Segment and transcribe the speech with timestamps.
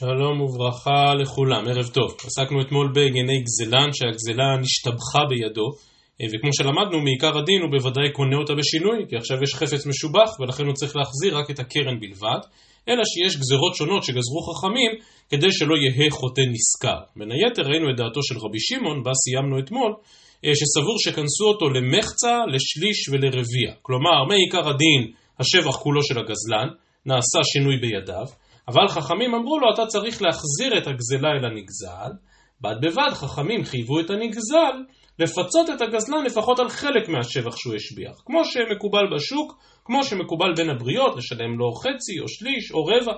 [0.00, 2.10] שלום וברכה לכולם, ערב טוב.
[2.26, 5.68] עסקנו אתמול בענייני גזלן, שהגזלה נשתבחה בידו,
[6.20, 10.30] אה, וכמו שלמדנו, מעיקר הדין הוא בוודאי קונה אותה בשינוי, כי עכשיו יש חפץ משובח,
[10.40, 12.40] ולכן הוא צריך להחזיר רק את הקרן בלבד,
[12.88, 14.90] אלא שיש גזרות שונות שגזרו חכמים,
[15.30, 17.00] כדי שלא יהא חוטא נשכר.
[17.16, 19.92] בין היתר ראינו את דעתו של רבי שמעון, בה סיימנו אתמול,
[20.44, 23.70] אה, שסבור שכנסו אותו למחצה, לשליש ולרביע.
[23.82, 25.02] כלומר, מעיקר הדין,
[25.40, 26.68] השבח כולו של הגזלן,
[27.06, 28.26] נעשה שינוי בידיו,
[28.72, 32.12] אבל חכמים אמרו לו, אתה צריך להחזיר את הגזלה אל הנגזל,
[32.60, 34.76] בד בבד חכמים חייבו את הנגזל
[35.18, 40.70] לפצות את הגזלן לפחות על חלק מהשבח שהוא השביח, כמו שמקובל בשוק, כמו שמקובל בין
[40.70, 43.12] הבריות, לשלם לו חצי או שליש או רבע.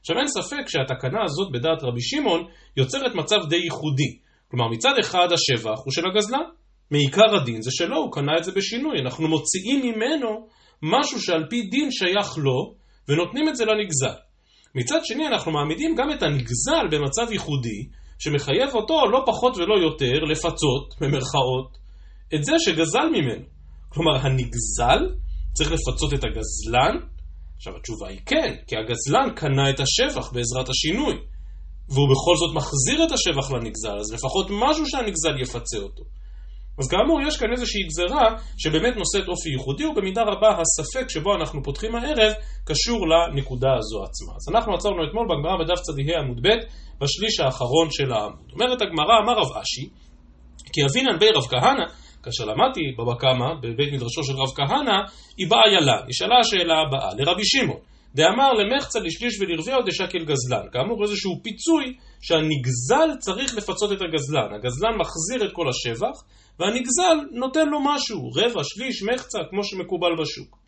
[0.00, 2.44] עכשיו אין ספק שהתקנה הזאת בדעת רבי שמעון
[2.76, 4.18] יוצרת מצב די ייחודי.
[4.50, 6.44] כלומר מצד אחד השבח הוא של הגזלן,
[6.90, 10.48] מעיקר הדין זה שלו, הוא קנה את זה בשינוי, אנחנו מוציאים ממנו
[10.82, 12.74] משהו שעל פי דין שייך לו
[13.08, 14.23] ונותנים את זה לנגזל.
[14.74, 20.24] מצד שני אנחנו מעמידים גם את הנגזל במצב ייחודי, שמחייב אותו לא פחות ולא יותר
[20.30, 21.78] לפצות, במרכאות,
[22.34, 23.44] את זה שגזל ממנו.
[23.88, 25.00] כלומר, הנגזל
[25.52, 26.96] צריך לפצות את הגזלן?
[27.56, 31.14] עכשיו התשובה היא כן, כי הגזלן קנה את השבח בעזרת השינוי,
[31.88, 36.04] והוא בכל זאת מחזיר את השבח לנגזל, אז לפחות משהו שהנגזל יפצה אותו.
[36.78, 38.26] אז כאמור, יש כאן איזושהי גזרה
[38.58, 42.32] שבאמת נושאת אופי ייחודי, ובמידה רבה הספק שבו אנחנו פותחים הערב
[42.64, 44.32] קשור לנקודה הזו עצמה.
[44.36, 46.48] אז אנחנו עצרנו אתמול בגמרא בדף צדיהי עמוד ב',
[47.00, 48.52] בשליש האחרון של העמוד.
[48.52, 49.88] אומרת הגמרא, אמר רב אשי,
[50.72, 51.86] כי אבינן בי רב כהנא,
[52.22, 54.98] כאשר למדתי בבא קמא, בבית מדרשו של רב כהנא,
[55.38, 57.80] היא באה ילן, נשאלה השאלה הבאה, לרבי שמעון,
[58.14, 60.66] דאמר למחצה לשליש ולרביע עוד דשקל גזלן.
[60.72, 64.54] כאמור איזשהו פיצוי שהנגזל צריך לפצות את הגזלן.
[64.54, 66.24] הגזלן מחזיר את כל השבח,
[66.58, 70.58] והנגזל נותן לו משהו, רבע, שליש, מחצה, כמו שמקובל בשוק.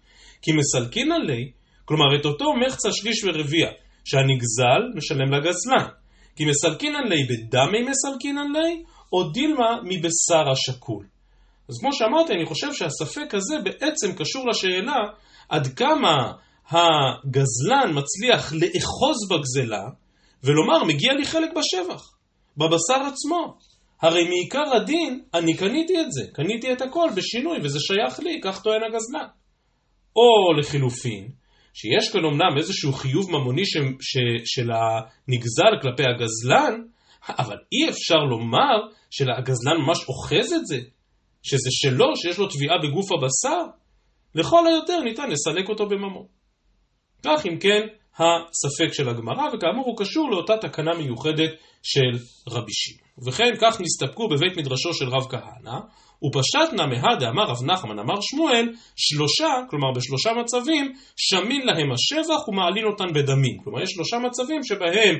[0.42, 1.50] כי מסלקין עלי,
[1.84, 3.66] כלומר את אותו מחצה, שליש ורביע,
[4.04, 5.86] שהנגזל משלם לגזלן.
[6.36, 11.04] כי מסלקין עלי בדמי מסלקין עלי, או דילמה מבשר השקול.
[11.68, 14.96] אז כמו שאמרתי, אני חושב שהספק הזה בעצם קשור לשאלה
[15.48, 16.32] עד כמה
[16.70, 19.84] הגזלן מצליח לאחוז בגזלה
[20.42, 22.16] ולומר מגיע לי חלק בשבח,
[22.56, 23.58] בבשר עצמו.
[24.02, 28.62] הרי מעיקר הדין אני קניתי את זה, קניתי את הכל בשינוי וזה שייך לי, כך
[28.62, 29.28] טוען הגזלן.
[30.16, 31.28] או לחילופין,
[31.74, 36.82] שיש כאן אמנם איזשהו חיוב ממוני ש, ש, של הנגזל כלפי הגזלן,
[37.28, 38.76] אבל אי אפשר לומר
[39.10, 40.78] שהגזלן ממש אוחז את זה,
[41.42, 43.62] שזה שלו, שיש לו תביעה בגוף הבשר.
[44.34, 46.35] לכל היותר ניתן לסלק אותו בממון.
[47.26, 47.80] כך אם כן
[48.18, 51.50] הספק של הגמרא, וכאמור הוא קשור לאותה תקנה מיוחדת
[51.82, 53.06] של רבי שמעון.
[53.18, 55.78] ובכן, כך נסתפקו בבית מדרשו של רב כהנא,
[56.24, 62.84] ופשטנה מהא דאמר רב נחמן אמר שמואל, שלושה, כלומר בשלושה מצבים, שמין להם השבח ומעלין
[62.84, 63.56] אותן בדמים.
[63.64, 65.14] כלומר, יש שלושה מצבים שבהם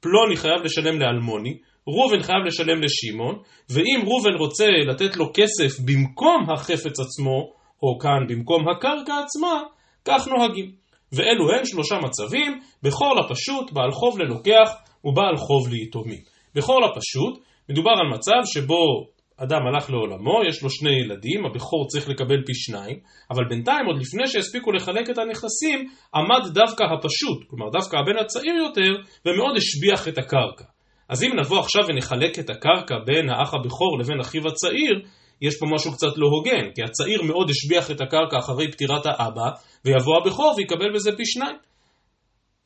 [0.00, 3.38] פלוני חייב לשלם לאלמוני, ראובן חייב לשלם לשמעון,
[3.70, 9.62] ואם ראובן רוצה לתת לו כסף במקום החפץ עצמו, או כאן במקום הקרקע עצמה,
[10.04, 10.81] כך נוהגים.
[11.12, 14.68] ואלו הם שלושה מצבים, בכור לפשוט, בעל חוב ללוקח
[15.04, 16.20] ובעל חוב ליתומים.
[16.54, 22.08] בכור לפשוט, מדובר על מצב שבו אדם הלך לעולמו, יש לו שני ילדים, הבכור צריך
[22.08, 22.98] לקבל פי שניים,
[23.30, 28.54] אבל בינתיים, עוד לפני שהספיקו לחלק את הנכסים, עמד דווקא הפשוט, כלומר דווקא הבן הצעיר
[28.54, 28.92] יותר,
[29.26, 30.64] ומאוד השביח את הקרקע.
[31.08, 35.00] אז אם נבוא עכשיו ונחלק את הקרקע בין האח הבכור לבין אחיו הצעיר,
[35.40, 39.48] יש פה משהו קצת לא הוגן, כי הצעיר מאוד השביח את הקרקע אחרי פטירת האבא,
[39.84, 41.56] ויבוא הבכור ויקבל בזה פי שניים.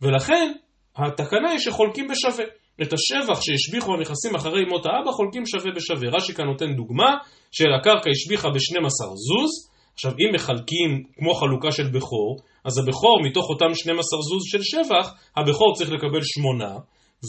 [0.03, 0.53] ולכן,
[0.97, 2.45] התקנה היא שחולקים בשווה.
[2.83, 6.09] את השבח שהשביחו הנכסים אחרי מות האבא חולקים שווה בשווה.
[6.17, 7.11] רש"י כאן נותן דוגמה
[7.53, 9.53] של הקרקע השביחה ב-12 זוז,
[9.95, 15.15] עכשיו אם מחלקים כמו חלוקה של בכור, אז הבכור מתוך אותם 12 זוז של שבח,
[15.37, 16.65] הבכור צריך לקבל 8,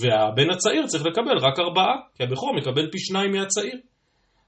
[0.02, 1.82] והבן הצעיר צריך לקבל רק 4,
[2.16, 3.78] כי הבכור מקבל פי 2 מהצעיר.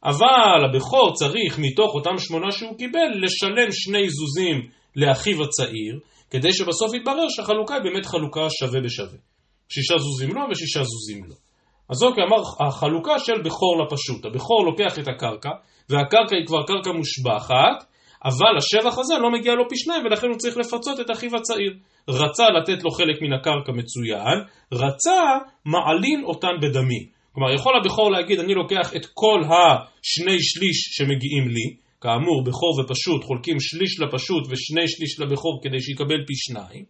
[0.03, 5.99] אבל הבכור צריך מתוך אותם שמונה שהוא קיבל לשלם שני זוזים לאחיו הצעיר,
[6.29, 9.17] כדי שבסוף יתברר שהחלוקה היא באמת חלוקה שווה בשווה.
[9.69, 11.35] שישה זוזים לו ושישה זוזים לו.
[11.90, 14.25] אז אוקיי, אמר החלוקה של בכור לפשוט.
[14.25, 15.49] הבכור לוקח את הקרקע,
[15.90, 17.85] והקרקע היא כבר קרקע מושבחת,
[18.25, 21.73] אבל השבח הזה לא מגיע לו פי שניים, ולכן הוא צריך לפצות את אחיו הצעיר.
[22.09, 24.37] רצה לתת לו חלק מן הקרקע מצוין,
[24.73, 25.22] רצה
[25.66, 27.18] מעלין אותן בדמים.
[27.40, 33.24] כלומר, יכול הבכור להגיד, אני לוקח את כל השני שליש שמגיעים לי, כאמור, בכור ופשוט
[33.24, 36.86] חולקים שליש לפשוט ושני שליש לבכור כדי שיקבל פי שניים,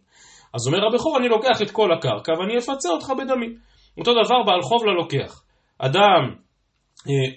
[0.54, 3.56] אז אומר הבכור, אני לוקח את כל הקרקע ואני אפצה אותך בדמים.
[3.98, 5.42] אותו דבר בעל חוב ללוקח.
[5.78, 6.22] אדם,
[7.08, 7.30] אה,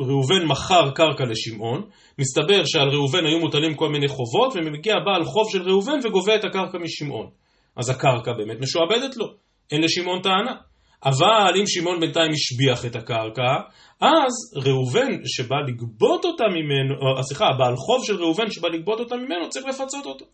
[0.00, 1.82] ראובן מכר קרקע לשמעון,
[2.18, 6.44] מסתבר שעל ראובן היו מוטלים כל מיני חובות, ומגיע בעל חוב של ראובן וגובה את
[6.44, 7.30] הקרקע משמעון.
[7.76, 9.26] אז הקרקע באמת משועבדת לו.
[9.72, 10.54] אין לשמעון טענה.
[11.04, 13.52] אבל אם שמעון בינתיים השביח את הקרקע,
[14.00, 19.16] אז ראובן שבא לגבות אותה ממנו, אה, סליחה, בעל חוב של ראובן שבא לגבות אותה
[19.16, 20.24] ממנו צריך לפצות אותו.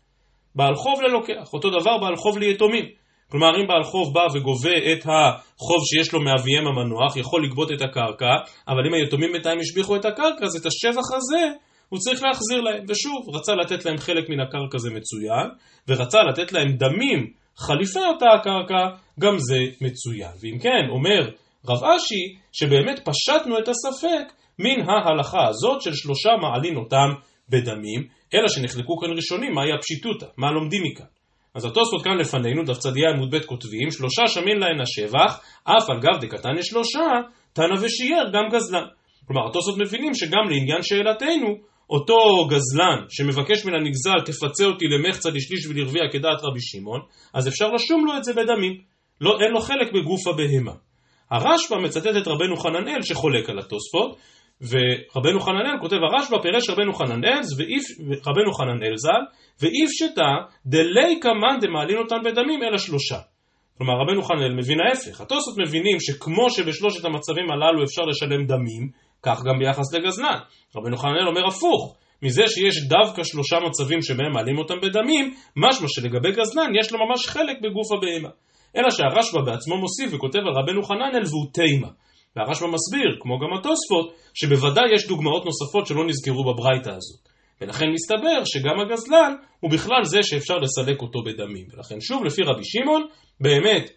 [0.55, 2.85] בעל חוב ללוקח, אותו דבר בעל חוב ליתומים.
[3.31, 7.81] כלומר, אם בעל חוב בא וגובה את החוב שיש לו מאביהם המנוח, יכול לגבות את
[7.81, 8.33] הקרקע,
[8.67, 11.51] אבל אם היתומים בינתיים השביחו את הקרקע, אז את השבח הזה
[11.89, 12.83] הוא צריך להחזיר להם.
[12.89, 15.47] ושוב, רצה לתת להם חלק מן הקרקע זה מצוין,
[15.87, 20.31] ורצה לתת להם דמים חליפי אותה הקרקע, גם זה מצוין.
[20.41, 21.29] ואם כן, אומר
[21.69, 27.09] רב אשי, שבאמת פשטנו את הספק מן ההלכה הזאת של שלושה מעלין אותם
[27.49, 31.05] בדמים, אלא שנחלקו כאן ראשונים, מהי הפשיטותא, מה לומדים מכאן.
[31.55, 35.99] אז התוספות כאן לפנינו, דף צדיה עמוד ב' כותבים, שלושה שמין להן השבח, אף על
[35.99, 37.07] גב דקתני שלושה,
[37.53, 38.85] תנא ושיער גם גזלן.
[39.27, 41.47] כלומר, התוספות מבינים שגם לעניין שאלתנו,
[41.89, 47.01] אותו גזלן שמבקש מן הנגזל תפצה אותי למחצה לשליש ולרביע כדעת רבי שמעון,
[47.33, 48.81] אז אפשר לשום לו את זה בדמים.
[49.21, 50.71] לא, אין לו חלק בגוף הבהמה.
[51.31, 54.17] הרשב"א מצטט את רבנו חננאל שחולק על התוספות,
[54.61, 57.41] ורבנו חננאל כותב הרשב"א פירש רבנו חננאל
[58.27, 59.23] רבנו חננאל ז"ל
[59.61, 60.31] ואיף שתא
[60.65, 63.19] דלי קמן דמעלין אותן בדמים אלא שלושה.
[63.77, 65.21] כלומר רבנו חננאל מבין ההפך.
[65.21, 68.89] התוספות מבינים שכמו שבשלושת המצבים הללו אפשר לשלם דמים,
[69.25, 70.39] כך גם ביחס לגזלן.
[70.75, 71.95] רבנו חננאל אומר הפוך.
[72.21, 77.27] מזה שיש דווקא שלושה מצבים שבהם מעלים אותם בדמים, משמע שלגבי גזלן יש לו ממש
[77.27, 78.29] חלק בגוף הבהמה.
[78.77, 81.87] אלא שהרשב"א בעצמו מוסיף וכותב על רבנו חננאל והוא תימה.
[82.35, 87.21] והרשב"א מסביר, כמו גם התוספות, שבוודאי יש דוגמאות נוספות שלא נזכרו בברייתא הזאת.
[87.61, 91.67] ולכן מסתבר שגם הגזלן הוא בכלל זה שאפשר לסלק אותו בדמים.
[91.73, 93.07] ולכן שוב, לפי רבי שמעון,
[93.41, 93.89] באמת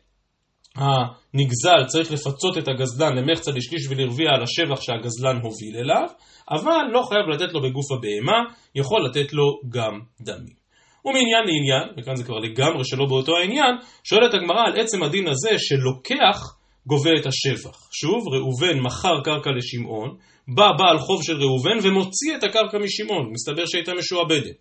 [0.79, 6.09] הנגזל צריך לפצות את הגזלן למחצה לשליש ולרביע על השבח שהגזלן הוביל אליו,
[6.51, 8.39] אבל לא חייב לתת לו בגוף הבהמה,
[8.75, 10.59] יכול לתת לו גם דמים.
[11.05, 15.51] ומעניין לעניין, וכאן זה כבר לגמרי שלא באותו העניין, שואלת הגמרא על עצם הדין הזה
[15.59, 16.39] שלוקח
[16.87, 17.89] גובה את השבח.
[17.93, 20.17] שוב, ראובן מכר קרקע לשמעון,
[20.49, 24.57] בא בעל חוב של ראובן ומוציא את הקרקע משמעון, מסתבר שהייתה משועבדת.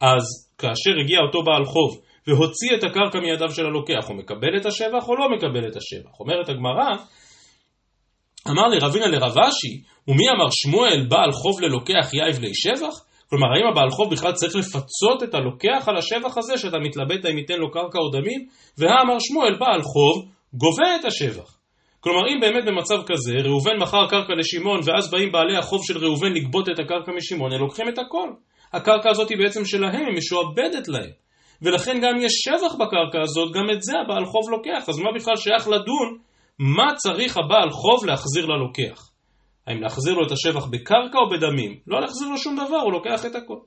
[0.00, 0.24] אז
[0.58, 5.08] כאשר הגיע אותו בעל חוב והוציא את הקרקע מידיו של הלוקח, הוא מקבל את השבח
[5.08, 6.20] או לא מקבל את השבח?
[6.20, 6.88] אומרת הגמרא,
[8.50, 13.06] אמר לרבינה לרב אשי, ומי אמר שמואל בעל חוב ללוקח יאיב לי שבח?
[13.30, 17.38] כלומר, האם הבעל חוב בכלל צריך לפצות את הלוקח על השבח הזה שאתה מתלבט האם
[17.38, 18.46] ייתן לו קרקע או דמים?
[18.78, 21.56] והאמר שמואל בעל חוב גובה את השבח.
[22.00, 26.32] כלומר, אם באמת במצב כזה, ראובן מכר קרקע לשמעון, ואז באים בעלי החוב של ראובן
[26.32, 28.28] לגבות את הקרקע משמעון, הם לוקחים את הכל.
[28.72, 31.25] הקרקע הזאת היא בעצם שלהם, היא משועבדת להם.
[31.62, 34.88] ולכן גם יש שבח בקרקע הזאת, גם את זה הבעל חוב לוקח.
[34.88, 36.18] אז מה בכלל שייך לדון
[36.58, 39.10] מה צריך הבעל חוב להחזיר ללוקח?
[39.66, 41.78] האם להחזיר לו את השבח בקרקע או בדמים?
[41.86, 43.58] לא להחזיר לו שום דבר, הוא לוקח את הכל.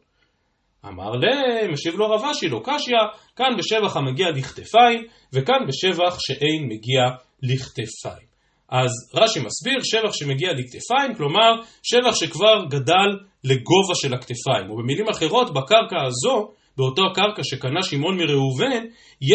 [0.85, 2.93] אמר לה, משיב לו רב אשי, לא קשיא,
[3.35, 5.03] כאן בשבח המגיע לכתפיים,
[5.33, 7.01] וכאן בשבח שאין מגיע
[7.43, 8.29] לכתפיים.
[8.69, 11.51] אז רש"י מסביר שבח שמגיע לכתפיים, כלומר
[11.83, 13.09] שבח שכבר גדל
[13.43, 18.83] לגובה של הכתפיים, ובמילים אחרות בקרקע הזו, באותו הקרקע שקנה שמעון מראובן,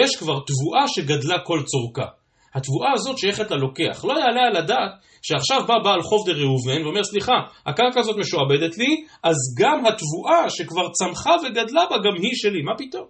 [0.01, 2.07] יש כבר תבואה שגדלה כל צורכה.
[2.55, 4.05] התבואה הזאת שייכת ללוקח.
[4.05, 4.93] לא יעלה על הדעת
[5.23, 7.33] שעכשיו בא בעל חוב דראובן ואומר סליחה,
[7.67, 12.63] הקרקע הזאת משועבדת לי, אז גם התבואה שכבר צמחה וגדלה בה גם היא שלי.
[12.63, 13.07] מה פתאום?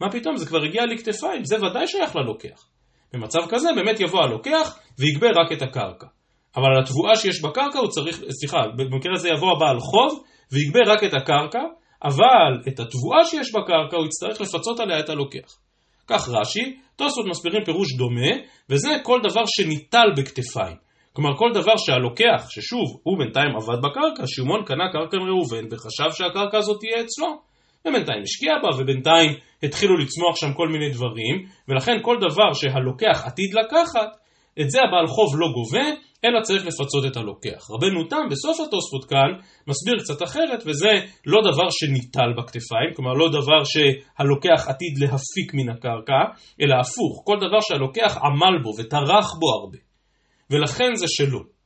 [0.00, 0.36] מה פתאום?
[0.36, 2.68] זה כבר הגיע לכתפיים, זה ודאי שייך ללוקח.
[3.12, 6.06] במצב כזה באמת יבוא הלוקח ויגבה רק את הקרקע.
[6.56, 11.04] אבל על התבואה שיש בקרקע הוא צריך, סליחה, במקרה הזה יבוא הבעל חוב ויגבה רק
[11.04, 11.62] את הקרקע,
[12.04, 15.58] אבל את התבואה שיש בקרקע הוא יצטרך לפצות עליה את הלוקח.
[16.06, 20.76] כך רש"י, תוספות מסבירים פירוש דומה, וזה כל דבר שניטל בכתפיים.
[21.12, 26.58] כלומר כל דבר שהלוקח, ששוב, הוא בינתיים עבד בקרקע, שמעון קנה קרקע מראובן וחשב שהקרקע
[26.58, 27.46] הזאת תהיה אצלו.
[27.86, 29.30] ובינתיים השקיע בה, ובינתיים
[29.62, 34.08] התחילו לצמוח שם כל מיני דברים, ולכן כל דבר שהלוקח עתיד לקחת,
[34.60, 35.86] את זה הבעל חוב לא גובה,
[36.26, 37.60] אלא צריך לפצות את הלוקח.
[37.70, 39.30] רבנו תם בסוף התוספות כאן
[39.68, 40.92] מסביר קצת אחרת, וזה
[41.26, 46.20] לא דבר שניטל בכתפיים, כלומר לא דבר שהלוקח עתיד להפיק מן הקרקע,
[46.60, 49.78] אלא הפוך, כל דבר שהלוקח עמל בו וטרח בו הרבה.
[50.50, 51.56] ולכן זה שלו.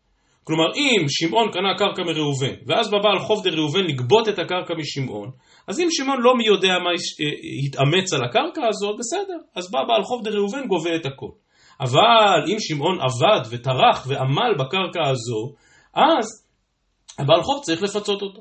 [0.45, 5.31] כלומר אם שמעון קנה קרקע מראובן, ואז בא בעל חוב דראובן לגבות את הקרקע משמעון,
[5.69, 6.90] אז אם שמעון לא מי יודע מה
[7.67, 11.31] התאמץ על הקרקע הזאת, בסדר, אז בא בעל חוב דראובן גובה את הכל.
[11.81, 15.55] אבל אם שמעון עבד וטרח ועמל בקרקע הזו,
[15.95, 16.47] אז
[17.19, 18.41] הבעל חוב צריך לפצות אותו.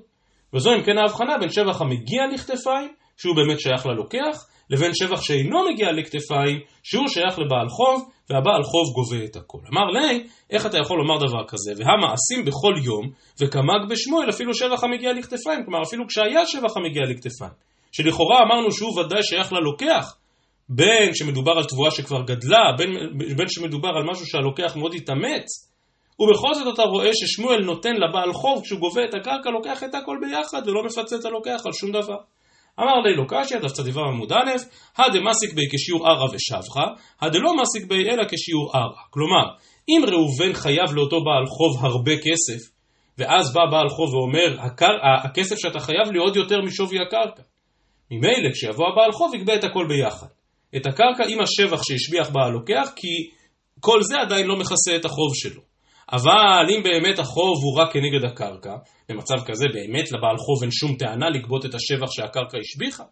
[0.54, 5.70] וזו אם כן ההבחנה בין שבח המגיע לכתפיים, שהוא באמת שייך ללוקח, לבין שבח שאינו
[5.70, 9.60] מגיע לכתפיים, שהוא שייך לבעל חוב, והבעל חוב גובה את הכל.
[9.74, 11.72] אמר לי, איך אתה יכול לומר דבר כזה?
[11.78, 13.10] והמעשים בכל יום,
[13.42, 17.52] וקמג בשמואל אפילו שבח המגיע לכתפיים, כלומר אפילו כשהיה שבח המגיע לכתפיים,
[17.92, 20.16] שלכאורה אמרנו שהוא ודאי שייך ללוקח,
[20.70, 22.90] בין שמדובר על תבואה שכבר גדלה, בין,
[23.38, 25.70] בין שמדובר על משהו שהלוקח מאוד התאמץ,
[26.20, 30.18] ובכל זאת אתה רואה ששמואל נותן לבעל חוב, כשהוא גובה את הקרקע, לוקח את הכל
[30.22, 32.18] ביחד ולא מפצה את הלוקח על שום דבר.
[32.80, 34.52] אמר לי לא קשיא, דף צדיו עמוד א',
[34.98, 36.86] הדמסיק בי כשיעור ערא ושבחה,
[37.22, 39.02] הדלא מסיק בי אלא כשיעור ערא.
[39.10, 39.46] כלומר,
[39.90, 42.72] אם ראובן חייב לאותו בעל חוב הרבה כסף,
[43.18, 44.94] ואז בא בעל חוב ואומר, הקר...
[45.26, 47.44] הכסף שאתה חייב לי עוד יותר משווי הקרקע.
[48.12, 50.28] ממילא כשיבוא הבעל חוב יגבה את הכל ביחד.
[50.76, 53.30] את הקרקע עם השבח שהשביח בעל לוקח, כי
[53.80, 55.62] כל זה עדיין לא מכסה את החוב שלו.
[56.12, 58.76] אבל אם באמת החוב הוא רק כנגד הקרקע,
[59.10, 63.04] במצב כזה באמת לבעל חוב אין שום טענה לגבות את השבח שהקרקע השביחה,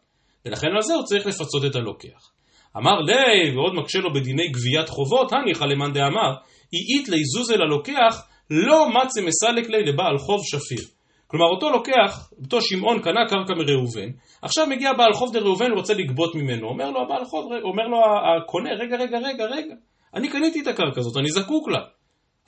[0.46, 2.32] ולכן על זה הוא צריך לפצות את הלוקח.
[2.78, 6.32] אמר לי, ועוד מקשה לו בדיני גביית חובות, הניחא למאן דאמר,
[6.74, 10.97] אית לי זוזה ללוקח, לא מצה מסלק לי לבעל חוב שפיר.
[11.28, 14.10] כלומר אותו לוקח, אותו שמעון קנה קרקע מראובן,
[14.42, 18.70] עכשיו מגיע בעל חוב דראובן ורוצה לגבות ממנו, אומר לו הבעל חוב, אומר לו הקונה,
[18.70, 19.76] רגע רגע רגע רגע,
[20.14, 21.80] אני קניתי את הקרקע הזאת, אני זקוק לה.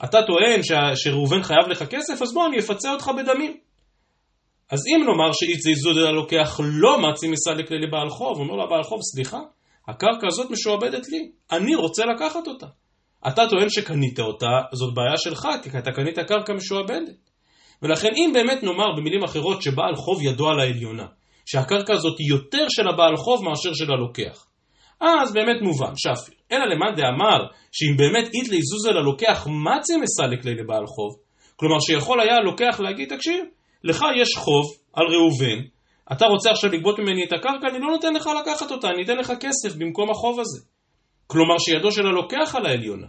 [0.04, 0.60] אתה טוען
[0.94, 3.56] שראובן חייב לך כסף, אז בוא אני אפצה אותך בדמים.
[4.70, 8.82] אז אם נאמר שאיץ זיזוד הלוקח לא מצי מסלק לי לבעל חוב, אומר לו הבעל
[8.82, 9.38] חוב, סליחה,
[9.88, 12.66] הקרקע הזאת משועבדת לי, אני רוצה לקחת אותה.
[13.28, 17.29] אתה טוען שקנית אותה, זאת בעיה שלך, כי אתה קנית קרקע משועבדת.
[17.82, 21.06] ולכן אם באמת נאמר במילים אחרות שבעל חוב ידו על העליונה,
[21.46, 24.46] שהקרקע הזאת היא יותר של הבעל חוב מאשר של הלוקח,
[25.00, 26.34] אז באמת מובן, שפיר.
[26.52, 31.16] אלא למאן דאמר, שאם באמת איתלי זוזה ללוקח, מצי מסלק לי לבעל חוב?
[31.56, 33.44] כלומר שיכול היה הלוקח להגיד, תקשיב,
[33.84, 35.62] לך יש חוב על ראובן,
[36.12, 39.16] אתה רוצה עכשיו לגבות ממני את הקרקע, אני לא נותן לך לקחת אותה, אני אתן
[39.16, 40.60] לך כסף במקום החוב הזה.
[41.26, 43.06] כלומר שידו של הלוקח על העליונה.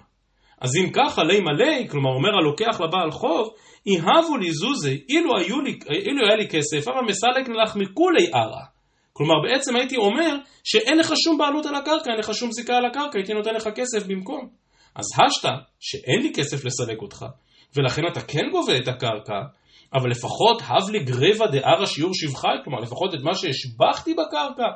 [0.62, 3.50] אז אם ככה, לי מלא, כלומר אומר הלוקח לבעל חוב,
[3.86, 8.62] יהבו לי זוזי, אילו, לי, אילו היה לי כסף, אבל מסלק נלך מכולי ערא.
[9.13, 12.86] כלומר בעצם הייתי אומר שאין לך שום בעלות על הקרקע, אין לך שום זיקה על
[12.86, 14.50] הקרקע, הייתי נותן לך כסף במקום.
[14.96, 17.25] אז השתא שאין לי כסף לסלק אותך,
[17.77, 19.41] ולכן אתה כן גובה את הקרקע,
[19.94, 24.68] אבל לפחות הב לי גרבא דערא שיעור שבחי, כלומר לפחות את מה שהשבחתי בקרקע,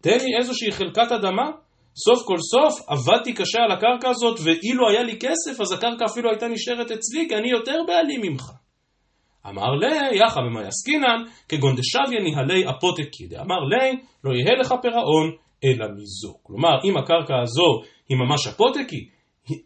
[0.00, 1.50] תן לי איזושהי חלקת אדמה.
[1.96, 6.30] סוף כל סוף עבדתי קשה על הקרקע הזאת, ואילו היה לי כסף, אז הקרקע אפילו
[6.30, 8.42] הייתה נשארת אצלי, כי אני יותר בעלים ממך.
[9.48, 13.26] אמר לי, יחא במאי עסקינן, כגון דשביה ניהלי אפותקי.
[13.26, 15.30] דאמר לי, לא יהא לך פירעון,
[15.64, 16.34] אלא מזו.
[16.42, 19.08] כלומר, אם הקרקע הזו היא ממש אפותקי,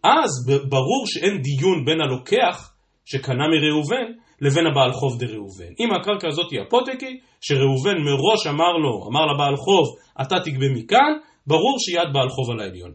[0.05, 0.31] אז
[0.69, 2.73] ברור שאין דיון בין הלוקח
[3.05, 5.73] שקנה מראובן לבין הבעל חוב דראובן.
[5.81, 9.87] אם הקרקע הזאת היא אפותקי, שראובן מראש אמר לו, אמר לבעל חוב,
[10.21, 11.13] אתה תגבה מכאן,
[11.47, 12.93] ברור שיד בעל חוב על העליון.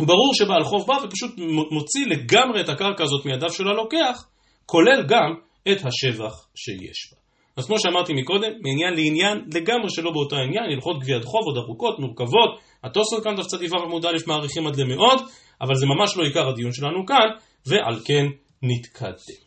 [0.00, 1.30] וברור שבעל חוב בא ופשוט
[1.70, 4.26] מוציא לגמרי את הקרקע הזאת מידיו של הלוקח,
[4.66, 5.34] כולל גם
[5.72, 7.18] את השבח שיש בה.
[7.56, 11.98] אז כמו שאמרתי מקודם, מעניין לעניין לגמרי שלא באותו עניין, הלכות גביית חוב עוד ארוכות,
[11.98, 15.18] מורכבות, התוספות כאן דף צדיו עמוד א' מעריכים עד למאוד,
[15.62, 17.28] אבל זה ממש לא עיקר הדיון שלנו כאן,
[17.66, 18.26] ועל כן
[18.62, 19.44] נתקדם.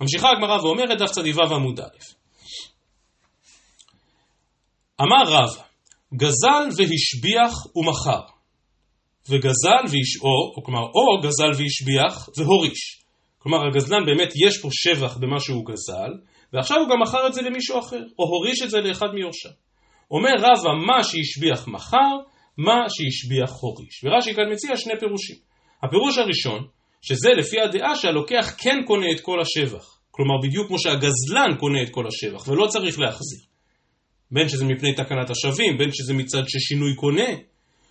[0.00, 1.98] ממשיכה הגמרא ואומרת דף צדיו עמוד א'.
[5.00, 5.62] אמר רב,
[6.16, 8.22] גזל והשביח ומכר,
[9.28, 13.02] וגזל והשאו, או כלומר או גזל והשביח והוריש.
[13.38, 16.12] כלומר הגזלן באמת יש פה שבח במה שהוא גזל,
[16.52, 19.50] ועכשיו הוא גם מכר את זה למישהו אחר, או הוריש את זה לאחד מיורשיו.
[20.10, 22.12] אומר רבא מה שהשביח מכר,
[22.58, 24.04] מה שהשביח הוריש.
[24.04, 25.36] ורש"י כאן מציע שני פירושים.
[25.82, 26.66] הפירוש הראשון,
[27.02, 29.98] שזה לפי הדעה שהלוקח כן קונה את כל השבח.
[30.10, 33.51] כלומר בדיוק כמו שהגזלן קונה את כל השבח, ולא צריך להחזיר.
[34.32, 37.30] בין שזה מפני תקנת השבים, בין שזה מצד ששינוי קונה.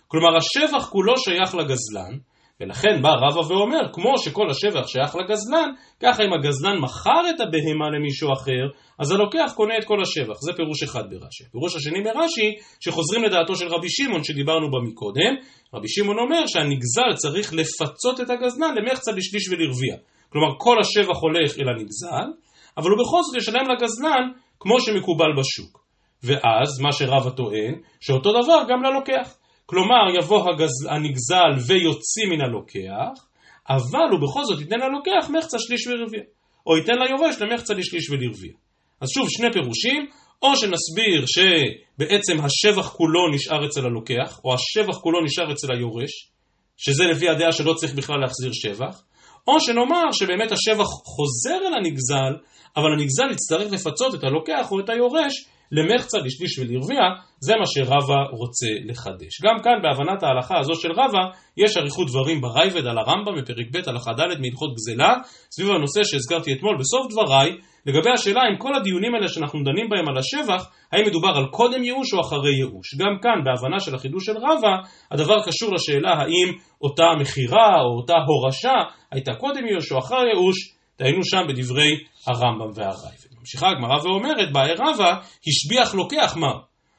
[0.08, 2.18] כלומר השבח כולו שייך לגזלן,
[2.60, 5.70] ולכן בא רבא ואומר, כמו שכל השבח שייך לגזלן,
[6.00, 8.64] ככה אם הגזלן מכר את הבהמה למישהו אחר,
[8.98, 10.36] אז הלוקח קונה את כל השבח.
[10.46, 11.44] זה פירוש אחד ברש"י.
[11.52, 12.48] פירוש השני ברש"י,
[12.80, 15.34] שחוזרים לדעתו של רבי שמעון שדיברנו בה מקודם,
[15.74, 19.96] רבי שמעון אומר שהנגזל צריך לפצות את הגזלן למחצה בשליש ולרביע.
[20.32, 22.28] כלומר כל השבח הולך אל הנגזל,
[22.76, 24.24] אבל הוא בכל זאת ישלם לגזלן
[24.60, 25.81] כמו שמקובל בשוק.
[26.24, 29.36] ואז מה שרבא טוען, שאותו דבר גם ללוקח.
[29.66, 30.86] כלומר יבוא הגז...
[30.90, 33.26] הנגזל ויוציא מן הלוקח,
[33.68, 36.22] אבל הוא בכל זאת ייתן ללוקח מחצה שליש ורביע,
[36.66, 38.52] או ייתן ליורש למחצה לשליש ולרביע.
[39.00, 40.06] אז שוב שני פירושים,
[40.42, 46.30] או שנסביר שבעצם השבח כולו נשאר אצל הלוקח, או השבח כולו נשאר אצל היורש,
[46.76, 49.02] שזה לפי הדעה שלא צריך בכלל להחזיר שבח,
[49.48, 52.34] או שנאמר שבאמת השבח חוזר אל הנגזל,
[52.76, 57.00] אבל הנגזל יצטרך לפצות את הלוקח או את היורש למחצה, לשליש ולרביע,
[57.40, 59.32] זה מה שרבא רוצה לחדש.
[59.44, 61.22] גם כאן בהבנת ההלכה הזו של רבא,
[61.56, 65.14] יש אריכות דברים בראב"ד על הרמב"ם בפרק ב' הלכה ד' מהלכות גזלה,
[65.50, 67.50] סביב הנושא שהזכרתי אתמול בסוף דבריי,
[67.86, 71.84] לגבי השאלה אם כל הדיונים האלה שאנחנו דנים בהם על השבח, האם מדובר על קודם
[71.84, 72.94] ייאוש או אחרי ייאוש.
[72.98, 74.74] גם כאן, בהבנה של החידוש של רבא,
[75.10, 76.48] הדבר קשור לשאלה האם
[76.80, 78.76] אותה מכירה או אותה הורשה
[79.12, 80.56] הייתה קודם ייאוש או אחרי ייאוש,
[80.98, 81.92] דהיינו שם בדברי
[82.26, 83.31] הרמב"ם והרייבד.
[83.42, 86.52] ממשיכה הגמרא ואומרת, באי רבא, השביח לוקח מה?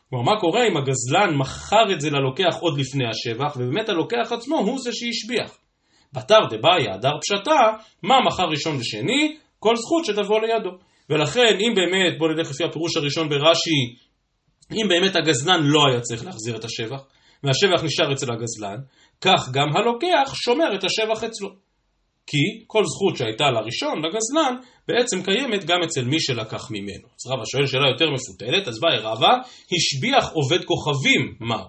[0.09, 4.57] כלומר, מה קורה אם הגזלן מכר את זה ללוקח עוד לפני השבח, ובאמת הלוקח עצמו
[4.57, 5.57] הוא זה שהשביח.
[6.13, 7.59] בתר דבעיה הדר פשטה,
[8.03, 9.38] מה מכר ראשון ושני?
[9.59, 10.69] כל זכות שתבוא לידו.
[11.09, 13.95] ולכן, אם באמת, בואו נלך לפי הפירוש הראשון ברש"י,
[14.71, 17.01] אם באמת הגזלן לא היה צריך להחזיר את השבח,
[17.43, 18.77] והשבח נשאר אצל הגזלן,
[19.21, 21.50] כך גם הלוקח שומר את השבח אצלו.
[22.27, 24.56] כי כל זכות שהייתה לראשון, לגזלן,
[24.88, 27.08] בעצם קיימת גם אצל מי שלקח ממנו.
[27.20, 29.32] אז רבא שואל שאלה יותר מפותלת, אז באי רבא,
[29.75, 31.63] השביח עובד כוכבים, מה?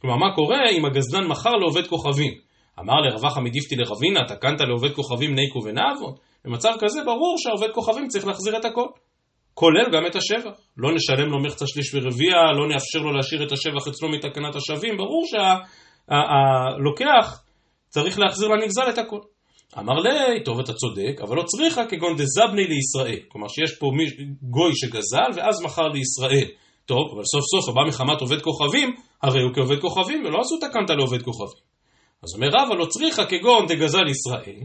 [0.00, 2.32] כלומר, מה קורה אם הגזלן מכר לעובד כוכבים?
[2.80, 6.14] אמר לרווח מדיפתי לרבינה, תקנת לעובד כוכבים ניקו ונאבו?
[6.44, 8.86] במצב כזה ברור שהעובד כוכבים צריך להחזיר את הכל.
[9.54, 10.58] כולל גם את השבח.
[10.76, 14.96] לא נשלם לו מחצה שליש ורביע, לא נאפשר לו להשאיר את השבח אצלו מתקנת השבים,
[14.96, 15.24] ברור
[16.08, 17.42] שהלוקח
[17.88, 19.20] צריך להחזיר לנגזל את הכל.
[19.76, 23.20] אמר לי, טוב אתה צודק, אבל לא צריכה כגון דזבני לישראל.
[23.28, 23.86] כלומר שיש פה
[24.42, 26.48] גוי שגזל ואז מכר לישראל.
[26.86, 30.90] טוב, אבל סוף סוף הבא מחמת עובד כוכבים, הרי הוא כעובד כוכבים ולא עשו תקנת
[30.90, 31.62] לעובד כוכבים.
[32.22, 34.60] אז אומר רבא לא צריכה כגון דגזל ישראל,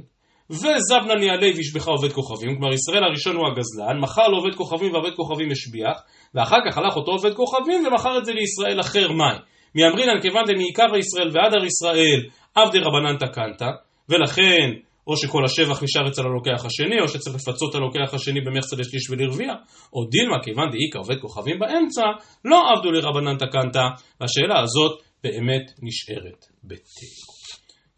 [0.50, 5.12] וזבנני עלי וישבחה עובד כוכבים, כלומר ישראל הראשון הוא הגזלן, מכר לו עובד כוכבים ועובד
[5.16, 5.98] כוכבים השביח,
[6.36, 9.38] ואחר כך הלך אותו עובד כוכבים ומכר את זה לישראל אחר מאי.
[9.76, 13.62] מאמרינן כיוון דמעיקר ישראל ועד הר ישראל עבדי רבנן תקנת,
[14.10, 14.70] ולכן
[15.08, 19.54] או שכל השבח נשאר אצל הלוקח השני, או שצריך לפצות הלוקח השני במחצה לשליש ולרביע,
[19.94, 22.02] או דילמה, כיוון דאיכא עובד כוכבים באמצע,
[22.46, 23.76] לא עבדו לרבנן תקנת,
[24.22, 27.34] והשאלה הזאת באמת נשארת בתיקו.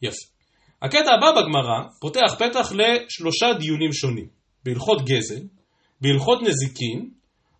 [0.02, 0.36] יפה.
[0.82, 4.28] הקטע הבא בגמרא פותח פתח לשלושה דיונים שונים,
[4.66, 5.42] בהלכות גזל,
[6.02, 7.10] בהלכות נזיקין,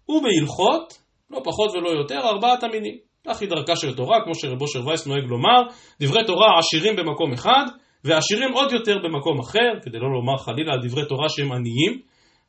[0.10, 0.98] ובהלכות,
[1.32, 2.98] לא פחות ולא יותר, ארבעת המינים.
[3.28, 5.62] כך היא דרכה של תורה, כמו שרבו של וייס נוהג לומר,
[6.00, 7.66] דברי תורה עשירים במקום אחד,
[8.06, 12.00] ועשירים עוד יותר במקום אחר, כדי לא לומר חלילה על דברי תורה שהם עניים.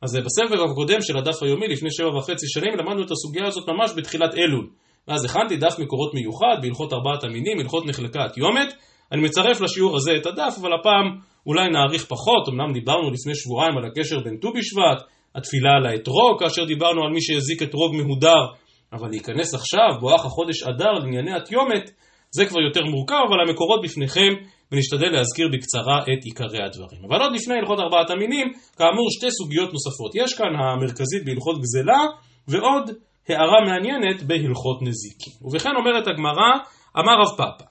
[0.03, 3.91] אז בסבב הקודם של הדף היומי, לפני שבע וחצי שנים, למדנו את הסוגיה הזאת ממש
[3.97, 4.67] בתחילת אלול.
[5.09, 8.75] ואז הכנתי דף מקורות מיוחד בהלכות ארבעת המינים, הלכות נחלקה התיומת.
[9.13, 13.79] אני מצרף לשיעור הזה את הדף, אבל הפעם אולי נאריך פחות, אמנם דיברנו לפני שבועיים
[13.79, 18.45] על הקשר בין ט"ו בשבט, התפילה על האתרוג, כאשר דיברנו על מי שהזיק אתרוג מהודר,
[18.93, 21.91] אבל להיכנס עכשיו, בואך החודש אדר, לענייני התיומת,
[22.31, 24.33] זה כבר יותר מורכב, אבל המקורות בפניכם,
[24.73, 27.05] ונשתדל להזכיר בקצרה את עיקרי הדברים.
[27.09, 30.13] אבל עוד לפני הלכות ארבעת המינים, כאמור שתי סוגיות נוספות.
[30.15, 32.03] יש כאן המרכזית בהלכות גזלה,
[32.49, 32.91] ועוד
[33.29, 35.33] הערה מעניינת בהלכות נזיקים.
[35.43, 36.51] ובכן אומרת הגמרא,
[36.99, 37.65] אמר רב פאפא,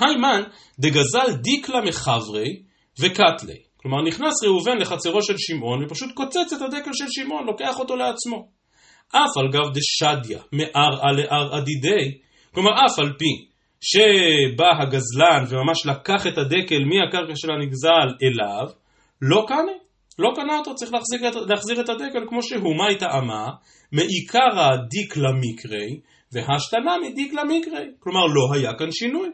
[0.00, 0.42] היימן
[0.78, 2.62] דגזל דיקלה מחברי
[3.00, 3.58] וקטלי.
[3.76, 8.48] כלומר נכנס ראובן לחצרו של שמעון ופשוט קוצץ את הדקל של שמעון, לוקח אותו לעצמו.
[9.08, 12.18] אף על גב דשדיה, מערעה לערעה דידי,
[12.54, 13.51] כלומר אף על פי
[13.82, 18.66] שבא הגזלן וממש לקח את הדקל מהקרקע של הנגזל אליו,
[19.22, 19.72] לא קנה,
[20.18, 23.48] לא קנה אותו, צריך להחזיר, להחזיר את הדקל כמו שהוא, מה הייתה אמה?
[23.92, 26.00] מעיקרא דיקלה מקרי,
[26.32, 29.28] והשתנה מדיקלה מקרי, כלומר לא היה כאן שינוי.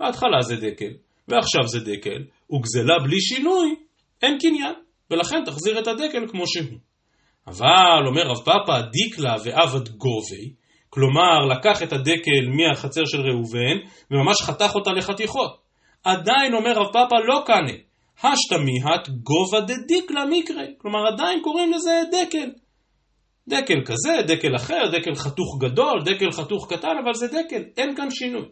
[0.00, 0.92] בהתחלה זה דקל,
[1.28, 3.74] ועכשיו זה דקל, וגזלה בלי שינוי,
[4.22, 4.74] אין קניין,
[5.10, 6.78] ולכן תחזיר את הדקל כמו שהוא.
[7.46, 10.61] אבל, אומר רב פאפא, דיקלה ועבד גובי,
[10.94, 13.76] כלומר לקח את הדקל מהחצר של ראובן
[14.10, 15.58] וממש חתך אותה לחתיכות.
[16.04, 17.72] עדיין אומר רב פאפא לא קנה,
[18.22, 22.50] השתמיהת גובה דדיקלה מקרה, כלומר עדיין קוראים לזה דקל.
[23.48, 28.10] דקל כזה, דקל אחר, דקל חתוך גדול, דקל חתוך קטן, אבל זה דקל, אין כאן
[28.10, 28.48] שינוי.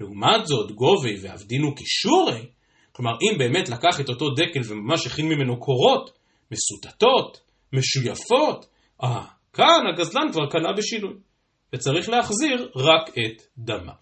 [0.00, 2.46] לעומת זאת, גובי ועבדינו קישורי,
[2.92, 6.10] כלומר אם באמת לקח את אותו דקל וממש הכין ממנו קורות,
[6.52, 7.40] מסוטטות,
[7.72, 8.66] משויפות,
[9.02, 11.27] אה, כאן הגזלן כבר קנה בשינוי.
[11.72, 13.94] וצריך להחזיר רק את דמיו.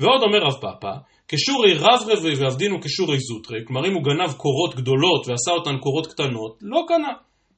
[0.00, 0.92] ועוד אומר רב פאפא,
[1.28, 6.06] כשורי רב רבי ועבדינו כשורי זוטרי, כלומר אם הוא גנב קורות גדולות ועשה אותן קורות
[6.06, 7.12] קטנות, לא קנה.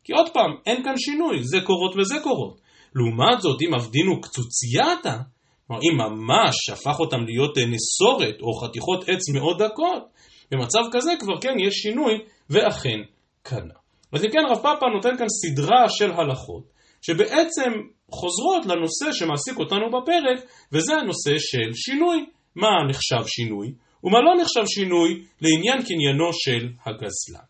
[0.05, 2.61] כי עוד פעם, אין כאן שינוי, זה קורות וזה קורות.
[2.95, 5.19] לעומת זאת, אם עבדינו קצוצייתה,
[5.66, 10.03] כלומר אם ממש הפך אותם להיות נסורת או חתיכות עץ מאוד דקות,
[10.51, 12.12] במצב כזה כבר כן יש שינוי,
[12.51, 12.99] ואכן
[13.42, 13.75] קנה.
[14.12, 16.76] אז אם כן רב פאפא נותן כאן סדרה של הלכות,
[17.07, 17.71] שבעצם
[18.11, 22.27] חוזרות לנושא שמעסיק אותנו בפרק, וזה הנושא של שינוי.
[22.57, 23.73] מה נחשב שינוי,
[24.05, 27.47] ומה לא נחשב שינוי לעניין קניינו של הגזלן.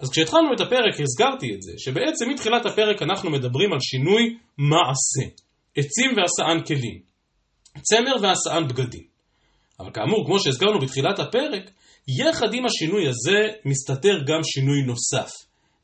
[0.00, 5.34] אז כשהתחלנו את הפרק הזכרתי את זה, שבעצם מתחילת הפרק אנחנו מדברים על שינוי מעשה,
[5.76, 7.00] עצים והסען כלים,
[7.82, 9.06] צמר והסען בגדים.
[9.80, 11.70] אבל כאמור, כמו שהזכרנו בתחילת הפרק,
[12.20, 15.30] יחד עם השינוי הזה מסתתר גם שינוי נוסף,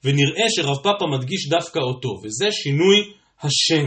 [0.04, 3.86] ונראה שרב פאפה מדגיש דווקא אותו, וזה שינוי השם.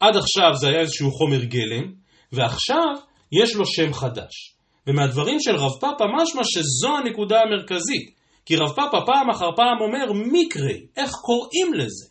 [0.00, 1.92] עד עכשיו זה היה איזשהו חומר גלם,
[2.32, 2.94] ועכשיו
[3.32, 4.56] יש לו שם חדש.
[4.86, 8.16] ומהדברים של רב פאפה משמע שזו הנקודה המרכזית.
[8.46, 12.06] כי רב פאפה פעם אחר פעם אומר מקרי, איך קוראים לזה?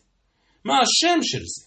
[0.64, 1.66] מה השם של זה?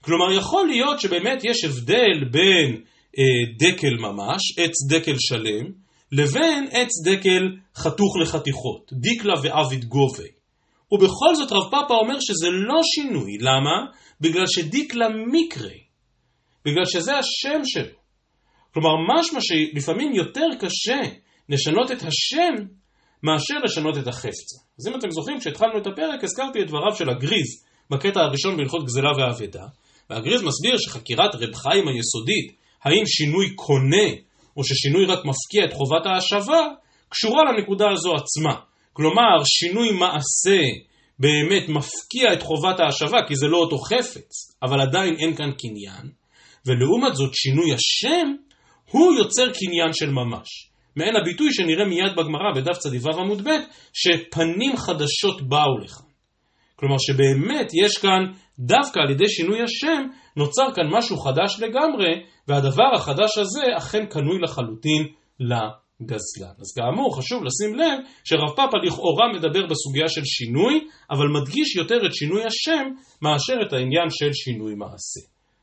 [0.00, 2.82] כלומר, יכול להיות שבאמת יש הבדל בין
[3.18, 3.24] אה,
[3.58, 5.66] דקל ממש, עץ דקל שלם,
[6.12, 7.42] לבין עץ דקל
[7.76, 10.28] חתוך לחתיכות, דיקלה ועביד גובי.
[10.94, 13.86] ובכל זאת רב פאפה אומר שזה לא שינוי, למה?
[14.20, 15.78] בגלל שדיקלה מקרי,
[16.64, 17.98] בגלל שזה השם שלו.
[18.74, 21.00] כלומר, משמע שלפעמים יותר קשה
[21.48, 22.64] לשנות את השם
[23.22, 24.58] מאשר לשנות את החפצה.
[24.78, 28.84] אז אם אתם זוכרים, כשהתחלנו את הפרק, הזכרתי את דבריו של הגריז בקטע הראשון בהלכות
[28.84, 29.64] גזלה ואבדה,
[30.10, 34.08] והגריז מסביר שחקירת רב חיים היסודית, האם שינוי קונה,
[34.56, 36.60] או ששינוי רק מפקיע את חובת ההשבה,
[37.08, 38.54] קשורה לנקודה הזו עצמה.
[38.96, 40.60] כלומר, שינוי מעשה
[41.18, 46.10] באמת מפקיע את חובת ההשבה, כי זה לא אותו חפץ, אבל עדיין אין כאן קניין,
[46.66, 48.32] ולעומת זאת שינוי השם,
[48.90, 50.48] הוא יוצר קניין של ממש.
[50.96, 53.50] מעין הביטוי שנראה מיד בגמרא בדף צדיו עמוד ב',
[53.92, 56.00] שפנים חדשות באו לך.
[56.76, 60.02] כלומר שבאמת יש כאן, דווקא על ידי שינוי השם,
[60.36, 65.06] נוצר כאן משהו חדש לגמרי, והדבר החדש הזה אכן קנוי לחלוטין
[66.00, 66.54] לגזלן.
[66.60, 70.74] אז כאמור, חשוב לשים לב שרב פאפה לכאורה מדבר בסוגיה של שינוי,
[71.10, 72.84] אבל מדגיש יותר את שינוי השם
[73.22, 75.20] מאשר את העניין של שינוי מעשה.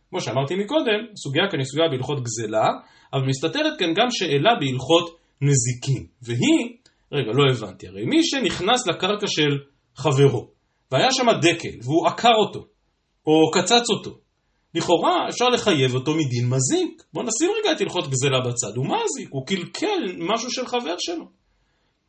[0.09, 2.67] כמו שאמרתי מקודם, סוגיה כאן היא סוגיה בהלכות גזלה,
[3.13, 6.77] אבל מסתתרת כאן גם שאלה בהלכות נזיקין, והיא,
[7.11, 9.51] רגע, לא הבנתי, הרי מי שנכנס לקרקע של
[9.95, 10.47] חברו,
[10.91, 12.65] והיה שם דקל, והוא עקר אותו,
[13.27, 14.17] או קצץ אותו,
[14.75, 17.03] לכאורה אפשר לחייב אותו מדין מזיק.
[17.13, 21.25] בואו נשים רגע את הלכות גזלה בצד, הוא מזיק, הוא קלקל משהו של חבר שלו.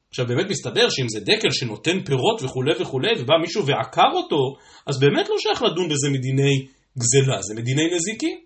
[0.09, 5.01] עכשיו באמת מסתבר שאם זה דקל שנותן פירות וכולי וכולי, ובא מישהו ועקר אותו, אז
[5.01, 6.67] באמת לא שייך לדון בזה מדיני
[6.99, 8.39] גזלה, זה מדיני נזיקים.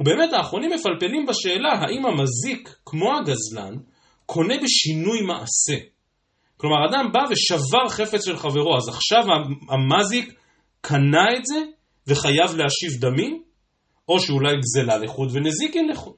[0.00, 3.74] ובאמת האחרונים מפלפלים בשאלה האם המזיק, כמו הגזלן,
[4.26, 5.84] קונה בשינוי מעשה.
[6.56, 9.24] כלומר, אדם בא ושבר חפץ של חברו, אז עכשיו
[9.70, 10.34] המזיק
[10.80, 11.58] קנה את זה
[12.08, 13.42] וחייב להשיב דמים,
[14.08, 16.14] או שאולי גזלה לחוד ונזיקין לחוד.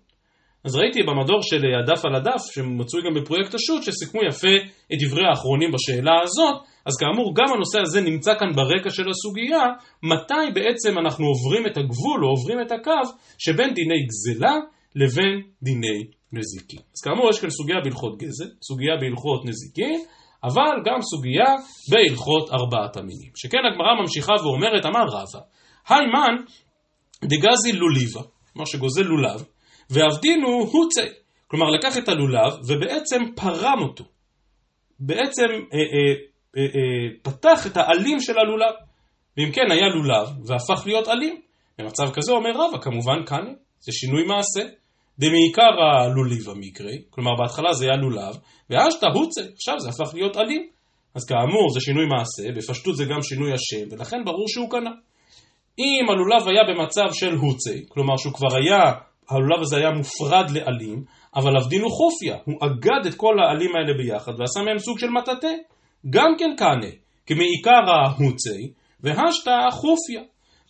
[0.65, 4.55] אז ראיתי במדור של הדף על הדף, שמצוי גם בפרויקט השו"ת, שסיכמו יפה
[4.93, 9.65] את דברי האחרונים בשאלה הזאת, אז כאמור גם הנושא הזה נמצא כאן ברקע של הסוגיה,
[10.03, 13.05] מתי בעצם אנחנו עוברים את הגבול או עוברים את הקו
[13.39, 14.57] שבין דיני גזלה
[14.97, 16.01] לבין דיני
[16.33, 16.83] נזיקין.
[16.95, 20.01] אז כאמור יש כאן סוגיה בהלכות גזל, סוגיה בהלכות נזיקין,
[20.45, 21.51] אבל גם סוגיה
[21.91, 23.33] בהלכות ארבעת המינים.
[23.37, 25.41] שכן הגמרא ממשיכה ואומרת, אמר רבא,
[25.89, 26.37] היימן
[27.25, 28.21] דגזי לוליבה,
[28.53, 29.45] כלומר שגוזל לולב,
[29.91, 31.07] ועבדינו הוצא,
[31.47, 34.05] כלומר לקח את הלולב ובעצם פרם אותו.
[35.01, 36.15] בעצם אה, אה,
[36.57, 38.75] אה, אה, פתח את העלים של הלולב.
[39.37, 41.41] ואם כן היה לולב והפך להיות עלים.
[41.79, 43.45] במצב כזה אומר רבא, כמובן כאן
[43.81, 44.63] זה שינוי מעשה.
[45.19, 48.37] דמעיקר הלוליב המקרי, כלומר בהתחלה זה היה לולב,
[48.71, 50.69] ואשתא הוצא, עכשיו זה הפך להיות עלים.
[51.15, 54.91] אז כאמור זה שינוי מעשה, בפשטות זה גם שינוי השם, ולכן ברור שהוא קנה.
[55.81, 58.93] אם הלולב היה במצב של הוצי, כלומר שהוא כבר היה,
[59.31, 61.05] הלולב הזה היה מופרד לעלים,
[61.37, 65.55] אבל עבדינו חופיה, הוא אגד את כל העלים האלה ביחד ועשה מהם סוג של מטאטא,
[66.11, 66.91] גם כן קנה,
[67.27, 70.23] כמעיקר ההוצי, והשתא חופיה.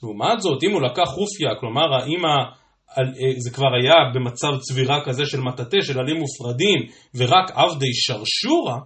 [0.03, 5.27] לעומת זאת, אם הוא לקח חופיה, כלומר האם אה, זה כבר היה במצב צבירה כזה
[5.27, 6.79] של מטאטא, של עלים מופרדים,
[7.15, 8.79] ורק עבדי שרשורה,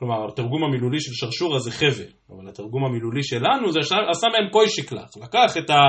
[0.00, 4.68] כלומר התרגום המילולי של שרשורה זה חבל, אבל התרגום המילולי שלנו זה עשה מהם קוי
[4.68, 5.80] שקלח, לקח את, ה,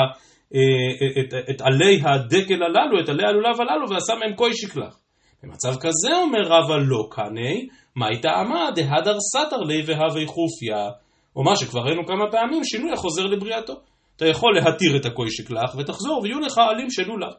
[0.56, 5.00] אה, את, את עלי הדקל הללו, את עלי הלולב הללו, ועשה מהם קוי שקלח.
[5.44, 10.90] במצב כזה אומר רבא לא קני, מה הייתה אמה דהדר סתר לי והווי חופיה,
[11.36, 13.74] או מה שכבר ראינו כמה פעמים, שינוי החוזר לבריאתו.
[14.16, 17.34] אתה יכול להתיר את הקוי שקלח ותחזור ויהיו לך עלים של לולב.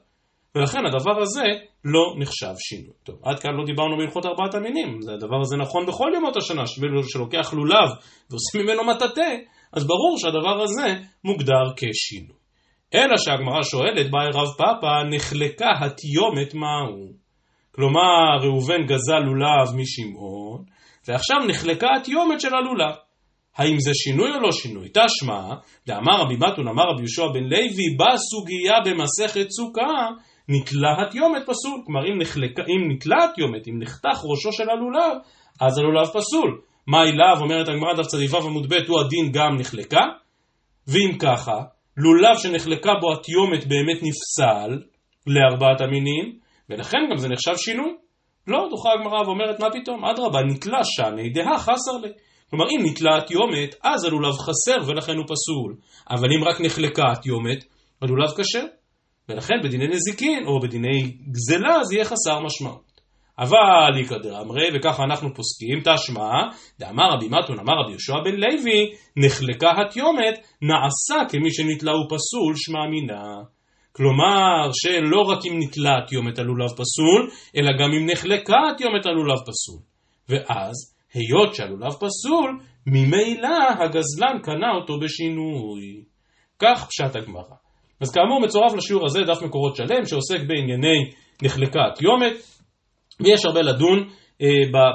[0.54, 1.44] ולכן הדבר הזה
[1.84, 2.94] לא נחשב שינוי.
[3.02, 6.62] טוב, עד כאן לא דיברנו בהלכות ארבעת המינים, הדבר הזה נכון בכל ימות השנה,
[7.02, 7.88] שלוקח לולב
[8.30, 9.36] ועושים ממנו מטאטא,
[9.72, 12.36] אז ברור שהדבר הזה מוגדר כשינוי.
[12.94, 17.12] אלא שהגמרא שואלת, באי רב פאפא, נחלקה התיומת מהו?
[17.74, 20.64] כלומר, ראובן גזל לולב משמעון,
[21.08, 22.94] ועכשיו נחלקה התיומת של הלולב.
[23.56, 24.88] האם זה שינוי או לא שינוי?
[24.88, 25.54] תשמע,
[25.86, 30.08] דאמר רבי מתון אמר רבי יהושע בן לוי, בסוגיה במסכת סוכה,
[30.48, 31.82] נתלה התיומת פסול.
[31.86, 35.16] כלומר, אם, נחלק, אם נתלה התיומת, אם נחתך ראשו של הלולב,
[35.60, 36.60] אז הלולב פסול.
[36.86, 40.04] מה אליו, אומרת הגמרא דף צדיו עמוד ב', הוא הדין גם נחלקה?
[40.88, 41.62] ואם ככה,
[41.96, 44.82] לולב שנחלקה בו התיומת באמת נפסל
[45.26, 46.38] לארבעת המינים,
[46.70, 47.92] ולכן גם זה נחשב שינוי.
[48.46, 50.04] לא, דוחה הגמרא ואומרת, מה פתאום?
[50.04, 52.08] אדרבה, נתלה שני דהה חסר לי.
[52.50, 55.76] כלומר, אם נתלה התיומת, אז הלולב חסר ולכן הוא פסול.
[56.10, 57.64] אבל אם רק נחלקה התיומת,
[58.02, 58.64] הלולב כשר.
[59.28, 62.92] ולכן בדיני נזיקין או בדיני גזלה זה יהיה חסר משמעות.
[63.38, 66.30] אבל איכא דאמרי, וככה אנחנו פוסקים, תשמע,
[66.78, 72.54] דאמר רבי מתון, אמר רבי יהושע בן לוי, נחלקה התיומת, נעשה כמי שנתלה הוא פסול,
[72.56, 73.24] שמע מינה.
[73.92, 79.80] כלומר, שלא רק אם נתלה התיומת הלולב פסול, אלא גם אם נחלקה התיומת הלולב פסול.
[80.28, 80.74] ואז,
[81.14, 86.04] היות שהלולב פסול, ממילא הגזלן קנה אותו בשינוי.
[86.58, 87.61] כך פשט הגמרא.
[88.02, 91.10] אז כאמור מצורף לשיעור הזה דף מקורות שלם שעוסק בענייני
[91.42, 92.32] נחלקה התיומת,
[93.20, 94.08] ויש הרבה לדון
[94.42, 94.48] אה,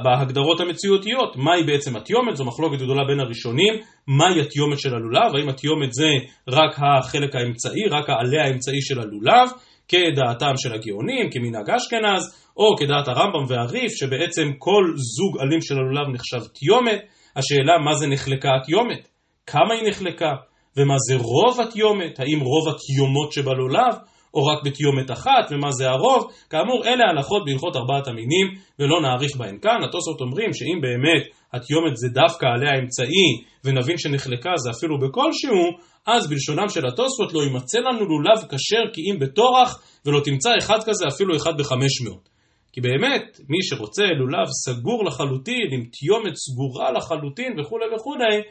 [0.03, 3.73] בהגדרות המציאותיות, מהי בעצם התיומת, זו מחלוקת גדולה בין הראשונים,
[4.07, 6.09] מהי התיומת של הלולב, האם התיומת זה
[6.49, 9.49] רק החלק האמצעי, רק העלה האמצעי של הלולב,
[9.87, 16.07] כדעתם של הגאונים, כמנהג אשכנז, או כדעת הרמב"ם והריף, שבעצם כל זוג עלים של הלולב
[16.13, 16.99] נחשב תיומת,
[17.35, 19.07] השאלה מה זה נחלקה התיומת,
[19.45, 20.31] כמה היא נחלקה,
[20.77, 23.95] ומה זה רוב התיומת, האם רוב התיומות שבלולב,
[24.33, 26.31] או רק בתיומת אחת, ומה זה הרוב.
[26.49, 28.47] כאמור, אלה הלכות בהלכות ארבעת המינים,
[28.79, 29.83] ולא נאריך בהן כאן.
[29.83, 33.29] התוספות אומרים שאם באמת התיומת זה דווקא עליה האמצעי,
[33.63, 35.63] ונבין שנחלקה זה אפילו בכלשהו,
[36.07, 40.79] אז בלשונם של התוספות לא יימצא לנו לולב כשר כי אם בטורח, ולא תמצא אחד
[40.85, 42.29] כזה אפילו אחד בחמש מאות.
[42.73, 48.41] כי באמת, מי שרוצה לולב סגור לחלוטין, עם תיומת סגורה לחלוטין וכולי וכולי,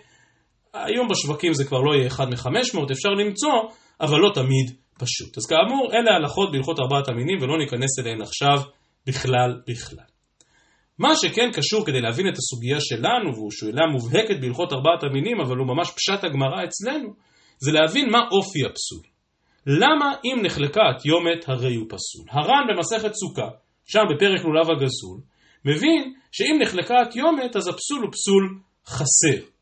[0.85, 3.53] היום בשווקים זה כבר לא יהיה אחד מחמש מאות, אפשר למצוא,
[4.01, 5.39] אבל לא תמיד פשוט.
[5.39, 8.59] אז כאמור, אלה ההלכות בהלכות ארבעת המינים ולא ניכנס אליהן עכשיו
[9.07, 10.05] בכלל בכלל.
[10.99, 15.57] מה שכן קשור כדי להבין את הסוגיה שלנו, והוא שאלה מובהקת בהלכות ארבעת המינים, אבל
[15.57, 17.09] הוא ממש פשט הגמרא אצלנו,
[17.59, 19.03] זה להבין מה אופי הפסול.
[19.67, 22.27] למה אם נחלקה התיומת הרי הוא פסול?
[22.31, 23.49] הר"ן במסכת סוכה,
[23.87, 25.21] שם בפרק לולב הגזול,
[25.65, 29.56] מבין שאם נחלקה התיומת אז הפסול הוא פסול חסר.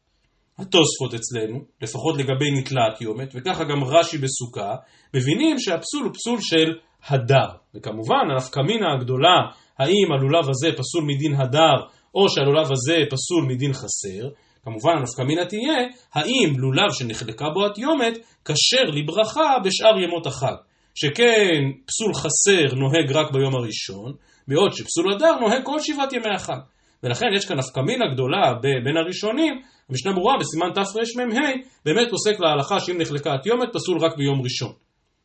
[0.59, 4.75] התוספות אצלנו, לפחות לגבי נתלת יומת, וככה גם רש"י בסוכה,
[5.15, 6.73] מבינים שהפסול הוא פסול של
[7.09, 7.49] הדר.
[7.75, 9.37] וכמובן, הנפקמינה הגדולה,
[9.79, 11.77] האם הלולב הזה פסול מדין הדר,
[12.15, 14.29] או שהלולב הזה פסול מדין חסר,
[14.65, 20.55] כמובן הנפקמינה תהיה, האם לולב שנחלקה בו התיומת, כשר לברכה בשאר ימות החג.
[20.95, 24.13] שכן פסול חסר נוהג רק ביום הראשון,
[24.49, 26.59] בעוד שפסול הדר נוהג כל שבעת ימי החג.
[27.03, 31.49] ולכן יש כאן נפקמינה גדולה בין הראשונים, המשנה ברורה בסימן תרמ"ה
[31.85, 34.73] באמת פוסק להלכה שאם נחלקה התיומת פסול רק ביום ראשון,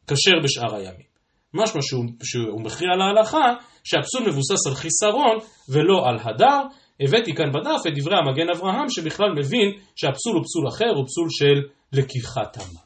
[0.08, 1.10] כשר בשאר הימים.
[1.54, 5.38] משמע שהוא, שהוא מכריע להלכה שהפסול מבוסס על חיסרון
[5.70, 6.62] ולא על הדר.
[7.02, 11.28] הבאתי כאן בדף את דברי המגן אברהם שבכלל מבין שהפסול הוא פסול אחר, הוא פסול
[11.30, 11.58] של
[11.94, 12.80] לקיחת המה.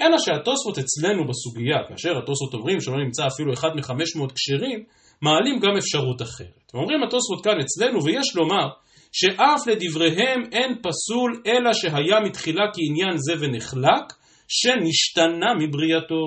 [0.00, 4.84] אלא שהתוספות אצלנו בסוגיה, כאשר התוספות אומרים שלא נמצא אפילו אחד מחמש מאות כשרים,
[5.22, 6.72] מעלים גם אפשרות אחרת.
[6.74, 8.68] אומרים התוספות כאן אצלנו, ויש לומר
[9.16, 14.06] שאף לדבריהם אין פסול אלא שהיה מתחילה כעניין זה ונחלק,
[14.48, 16.24] שנשתנה מבריאתו.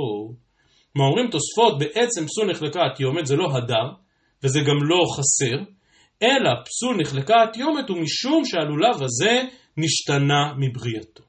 [0.95, 3.87] מה אומרים תוספות, בעצם פסול נחלקה התיומת זה לא הדר,
[4.43, 5.71] וזה גם לא חסר,
[6.23, 9.41] אלא פסול נחלקה התיומת הוא משום שהלולב הזה
[9.77, 11.23] נשתנה מבריאתו.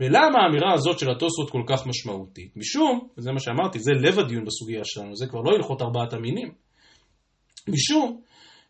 [0.00, 2.56] ולמה האמירה הזאת של התוספות כל כך משמעותית?
[2.56, 6.52] משום, וזה מה שאמרתי, זה לב הדיון בסוגיה שלנו, זה כבר לא הלכות ארבעת המינים.
[7.68, 8.20] משום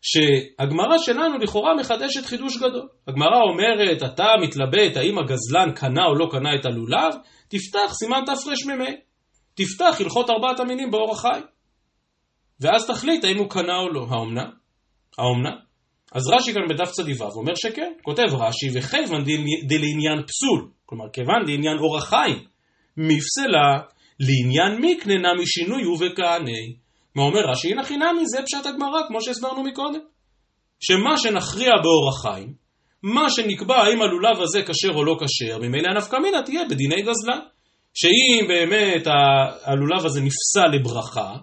[0.01, 2.87] שהגמרא שלנו לכאורה מחדשת חידוש גדול.
[3.07, 7.13] הגמרא אומרת, אתה מתלבט האם הגזלן קנה או לא קנה את הלולב,
[7.47, 8.85] תפתח סימן תרמ"ה.
[9.53, 11.41] תפתח הלכות ארבעת המינים באור החי.
[12.59, 14.05] ואז תחליט האם הוא קנה או לא.
[14.09, 14.45] האומנה?
[15.17, 15.51] האומנה?
[16.11, 17.91] אז רש"י כאן בדף צדיו אומר שכן.
[18.03, 19.23] כותב רש"י, וכיוון
[19.67, 22.43] דלעניין פסול, כלומר כיוון דעניין אור החיים,
[22.97, 23.79] מפסלה
[24.19, 26.75] לעניין מקננה משינוי ובכהני.
[27.15, 27.71] מה אומר רש"י?
[27.71, 29.99] הנה חינמי, זה פשט הגמרא, כמו שהסברנו מקודם.
[30.79, 32.53] שמה שנכריע באור החיים,
[33.03, 37.39] מה שנקבע האם הלולב הזה כשר או לא כשר, ממילא הנפקא מינה תהיה בדיני גזלן.
[37.93, 39.07] שאם באמת
[39.63, 41.35] הלולב הזה נפסל לברכה,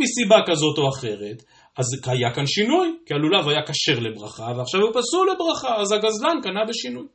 [0.00, 1.42] מסיבה כזאת או אחרת,
[1.76, 6.40] אז היה כאן שינוי, כי הלולב היה כשר לברכה, ועכשיו הוא פסול לברכה, אז הגזלן
[6.42, 7.06] קנה בשינוי.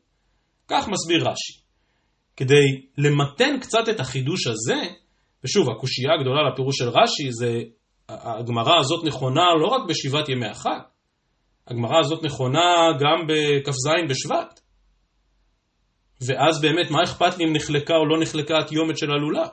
[0.67, 1.61] כך מסביר רש"י.
[2.37, 4.81] כדי למתן קצת את החידוש הזה,
[5.43, 7.59] ושוב, הקושייה הגדולה לפירוש של רש"י זה
[8.09, 10.79] הגמרא הזאת נכונה לא רק בשבעת ימי החג,
[11.67, 14.59] הגמרא הזאת נכונה גם בכ"ז בשבט.
[16.27, 19.47] ואז באמת, מה אכפת לי אם נחלקה או לא נחלקה התיומת של הלולב?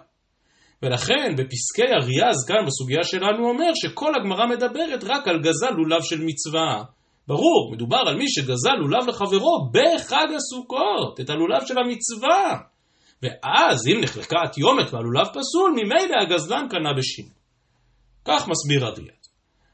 [0.83, 6.21] ולכן בפסקי אריאז כאן בסוגיה שלנו אומר שכל הגמרא מדברת רק על גזל לולב של
[6.25, 6.85] מצווה.
[7.29, 12.59] ברור, מדובר על מי שגזל לולב לחברו בחג הסוכות, את הלולב של המצווה.
[13.23, 17.38] ואז אם נחלקה התיומת והלולב פסול, ממילא הגזלן קנה בשינוי.
[18.29, 19.29] כך מסביר אריאז.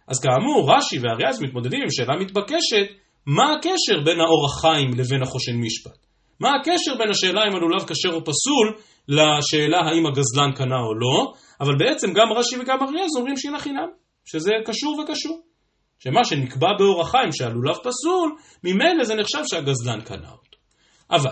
[0.09, 2.87] אז כאמור, רש"י ואריאז מתמודדים עם שאלה מתבקשת,
[3.27, 5.99] מה הקשר בין האור החיים לבין החושן משפט?
[6.41, 8.67] מה הקשר בין השאלה אם הלולב כשר או פסול
[9.09, 13.89] לשאלה האם הגזלן קנה או לא, אבל בעצם גם רש"י וגם אריאל אומרים שהיא חינם,
[14.25, 15.41] שזה קשור וקשור.
[15.99, 20.59] שמה שנקבע באור החיים שהלולב פסול, ממילא זה נחשב שהגזלן קנה אותו.
[21.11, 21.31] אבל,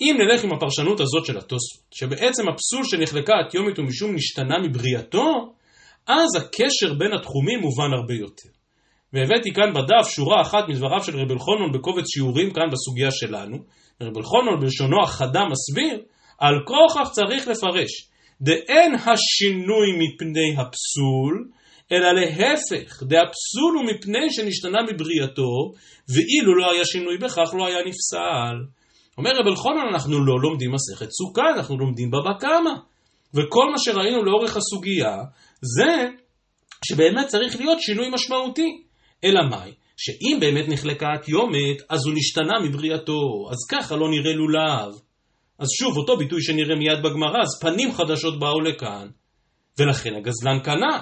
[0.00, 5.54] אם נלך עם הפרשנות הזאת של התוספות, שבעצם הפסול שנחלקה התיומית הוא משום נשתנה מבריאתו,
[6.06, 8.48] אז הקשר בין התחומים מובן הרבה יותר.
[9.12, 13.56] והבאתי כאן בדף שורה אחת מדבריו של רב אלחונון בקובץ שיעורים כאן בסוגיה שלנו.
[14.02, 16.02] רב אלחונון בלשונו החדה מסביר,
[16.38, 17.90] על כוכך צריך לפרש,
[18.40, 21.48] דאין השינוי מפני הפסול,
[21.92, 25.72] אלא להפך, דהפסול הוא מפני שנשתנה מבריאתו,
[26.08, 28.56] ואילו לא היה שינוי בכך לא היה נפסל.
[29.18, 32.74] אומר רב אלחונן, אנחנו לא לומדים מסכת סוכה, אנחנו לומדים בבא קמא.
[33.34, 35.16] וכל מה שראינו לאורך הסוגיה,
[35.76, 36.08] זה
[36.84, 38.82] שבאמת צריך להיות שינוי משמעותי.
[39.24, 39.72] אלא מאי?
[39.96, 44.92] שאם באמת נחלקה התיומת, אז הוא נשתנה מבריאתו, אז ככה לא נראה לולב.
[45.58, 49.08] אז שוב, אותו ביטוי שנראה מיד בגמרא, אז פנים חדשות באו לכאן,
[49.78, 51.00] ולכן הגזלן קנה.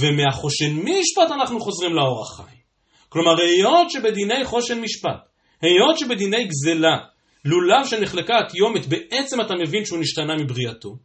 [0.00, 2.66] ומהחושן משפט אנחנו חוזרים לאור החיים.
[3.08, 5.28] כלומר, היות שבדיני חושן משפט,
[5.62, 6.96] היות שבדיני גזלה,
[7.44, 10.96] לולב שנחלקה התיומת, בעצם אתה מבין שהוא נשתנה מבריאתו,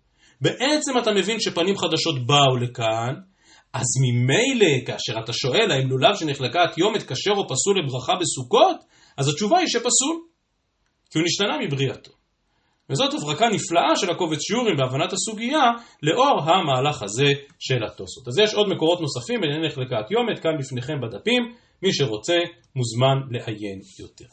[0.42, 3.14] בעצם אתה מבין שפנים חדשות באו לכאן,
[3.74, 8.78] אז ממילא, כאשר אתה שואל האם לולב שנחלקה התיומת כשר או פסול לברכה בסוכות,
[9.18, 10.18] אז התשובה היא שפסול,
[11.12, 12.12] כי הוא נשתנה מבריאתו.
[12.90, 15.64] וזאת הברקה נפלאה של הקובץ שיעורים בהבנת הסוגיה
[16.04, 17.28] לאור המהלך הזה
[17.60, 18.28] של התוספות.
[18.28, 22.38] אז יש עוד מקורות נוספים בענייני נחלקת יומת כאן בפניכם בדפים, מי שרוצה
[22.76, 24.26] מוזמן לעיין יותר.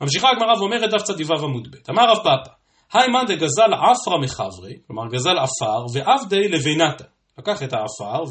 [0.00, 2.57] ממשיכה הגמרא ואומרת דף צדיו עמוד ב', אמר רב פאפא,
[2.92, 7.04] היי מאן דגזל עפרא מחברי, כלומר גזל עפר, ועבדי לבינתה.
[7.38, 8.22] לקח את העפר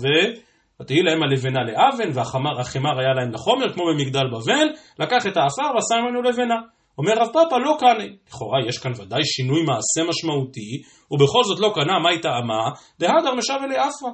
[0.82, 2.18] ותהי להם הלבנה לאבן
[2.58, 4.68] והחמר היה להם לחומר כמו במגדל בבל,
[5.00, 6.56] לקח את העפר ועשה ממנו לבנה.
[6.98, 8.06] אומר רב פאפא לא קנה.
[8.28, 12.70] לכאורה יש כאן ודאי שינוי מעשה משמעותי, ובכל זאת לא קנה, מה היא טעמה?
[13.00, 14.10] דהדר משב אלי עפרא.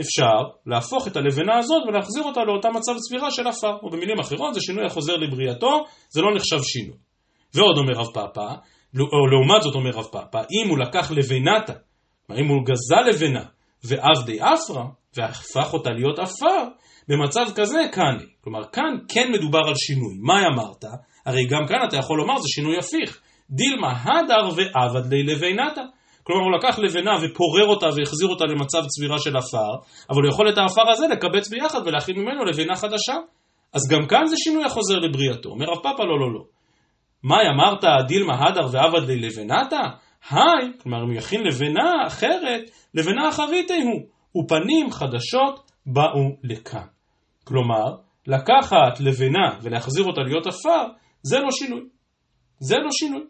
[0.00, 4.54] אפשר להפוך את הלבנה הזאת ולהחזיר אותה לאותה מצב צבירה של עפר, או במילים אחרות
[4.54, 6.96] זה שינוי החוזר לבריאתו, זה לא נחשב שינוי.
[7.54, 8.54] ועוד אומר רב פאפא,
[8.96, 11.72] או לעומת זאת אומר רב פאפא, אם הוא לקח לבנתה,
[12.26, 13.44] כלומר אם הוא גזל לבנה
[13.84, 14.84] ועבדי עפרא,
[15.16, 16.64] והפך אותה להיות עפר,
[17.08, 20.14] במצב כזה כאן, כלומר כאן כן מדובר על שינוי.
[20.20, 20.84] מה אמרת?
[21.26, 23.20] הרי גם כאן אתה יכול לומר זה שינוי הפיך.
[23.50, 25.82] דילמה הדר ועבד לי לבינתה.
[26.22, 29.72] כלומר הוא לקח לבנה ופורר אותה והחזיר אותה למצב צבירה של עפר,
[30.10, 33.16] אבל הוא יכול את העפר הזה לקבץ ביחד ולהכין ממנו לבנה חדשה.
[33.72, 35.48] אז גם כאן זה שינוי החוזר לבריאתו.
[35.48, 36.57] אומר רב פאפא לא לא לא.
[37.24, 39.80] מאי אמרת דילמה הדר ועבד לי לבנתה?
[40.30, 44.08] היי, כלומר הוא יכין לבנה אחרת, לבנה אחרית הוא,
[44.44, 46.86] ופנים חדשות באו לכאן.
[47.44, 50.86] כלומר, לקחת לבנה ולהחזיר אותה להיות עפר,
[51.22, 51.80] זה לא שינוי.
[52.60, 53.22] זה לא שינוי.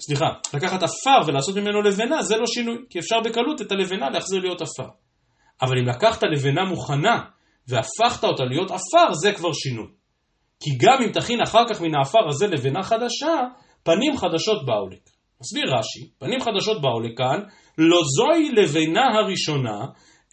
[0.00, 4.40] סליחה, לקחת עפר ולעשות ממנו לבנה, זה לא שינוי, כי אפשר בקלות את הלבנה להחזיר
[4.40, 4.88] להיות עפר.
[5.62, 7.24] אבל אם לקחת לבנה מוכנה
[7.68, 9.97] והפכת אותה להיות עפר, זה כבר שינוי.
[10.60, 13.36] כי גם אם תכין אחר כך מן העפר הזה לבנה חדשה,
[13.82, 15.12] פנים חדשות באו לכאן.
[15.40, 17.40] מסביר רש"י, פנים חדשות באו לכאן,
[17.78, 19.78] לא זוהי לבנה הראשונה,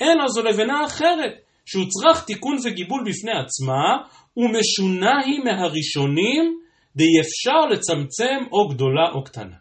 [0.01, 1.33] אלא זו לבנה אחרת,
[1.65, 3.97] שהוצרך תיקון וגיבול בפני עצמה,
[4.37, 6.59] ומשונה היא מהראשונים,
[6.95, 9.55] די אפשר לצמצם או גדולה או קטנה.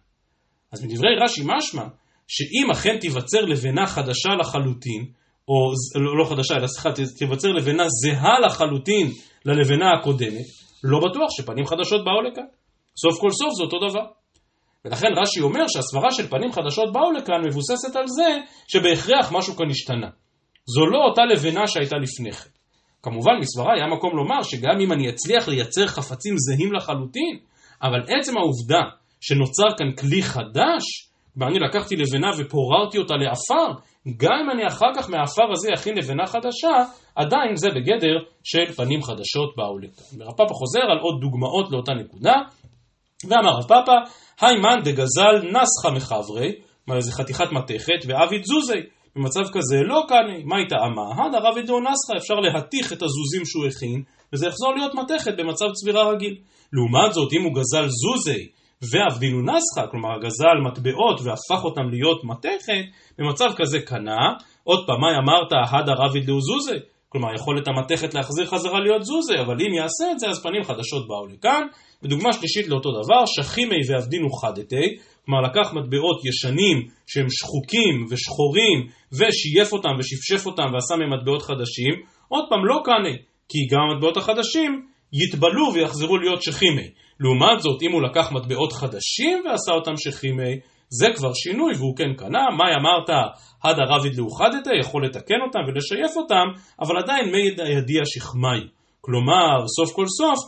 [0.73, 1.85] אז מדברי רש"י משמע,
[2.29, 5.07] שאם אכן תיווצר לבנה חדשה לחלוטין,
[5.49, 9.11] או לא, לא חדשה, אלא סליחה, תיווצר לבנה זהה לחלוטין
[9.45, 10.47] ללבנה הקודמת,
[10.85, 12.47] לא בטוח שפנים חדשות באו לכאן.
[13.03, 14.07] סוף כל סוף זה אותו דבר.
[14.85, 19.71] ולכן רש"י אומר שהסברה של פנים חדשות באו לכאן מבוססת על זה שבהכרח משהו כאן
[19.71, 20.09] השתנה.
[20.67, 22.51] זו לא אותה לבנה שהייתה לפני כן.
[23.03, 27.39] כמובן מסברה היה מקום לומר שגם אם אני אצליח לייצר חפצים זהים לחלוטין,
[27.83, 28.83] אבל עצם העובדה
[29.21, 30.85] שנוצר כאן כלי חדש,
[31.37, 33.81] ואני לקחתי לבנה ופוררתי אותה לעפר,
[34.17, 36.85] גם אם אני אחר כך מהעפר הזה אכין לבנה חדשה,
[37.17, 40.21] עדיין זה בגדר של פנים חדשות באו לכאן.
[40.21, 42.35] ורב פאפה חוזר על עוד דוגמאות לאותה נקודה,
[43.29, 43.93] ואמר רב פאפה,
[44.41, 46.53] היימן דגזל נסחה מחברי,
[46.85, 48.81] כלומר איזה חתיכת מתכת, ואבי תזוזי.
[49.17, 51.27] במצב כזה לא קני, מה הייתה אמה?
[51.27, 54.03] הדה רבי דאו נסחה, אפשר להתיך את הזוזים שהוא הכין,
[54.33, 56.37] וזה יחזור להיות מתכת במצב צבירה רגיל.
[56.73, 58.49] לעומת זאת, אם הוא גזל זוזי
[58.91, 62.85] ועבדינו נסחה, כלומר גזל מטבעות והפך אותם להיות מתכת,
[63.19, 64.33] במצב כזה קנה,
[64.65, 66.79] עוד פעם, מה אמרת, הדה רבי דאו זוזי?
[67.09, 71.09] כלומר, יכולת המתכת להחזיר חזרה להיות זוזי, אבל אם יעשה את זה, אז פנים חדשות
[71.09, 71.67] באו לכאן.
[72.03, 79.73] ודוגמה שלישית לאותו דבר, שכימי ועבדינו חדתי, כלומר לקח מטבעות ישנים שהם שחוקים ושחורים ושייף
[79.73, 81.95] אותם ושפשף אותם ועשה מהם מטבעות חדשים,
[82.29, 83.15] עוד פעם לא קנה,
[83.49, 86.89] כי גם המטבעות החדשים יתבלו ויחזרו להיות שכימי.
[87.25, 90.55] לעומת זאת, אם הוא לקח מטבעות חדשים ועשה אותם שכימי,
[90.89, 93.11] זה כבר שינוי והוא כן קנה, מאי אמרת
[93.65, 96.47] הדה רביד לאוחדתה, יכול לתקן אותם ולשייף אותם,
[96.81, 97.43] אבל עדיין מי
[97.79, 98.69] ידיע שכמי.
[99.01, 100.39] כלומר, סוף כל סוף,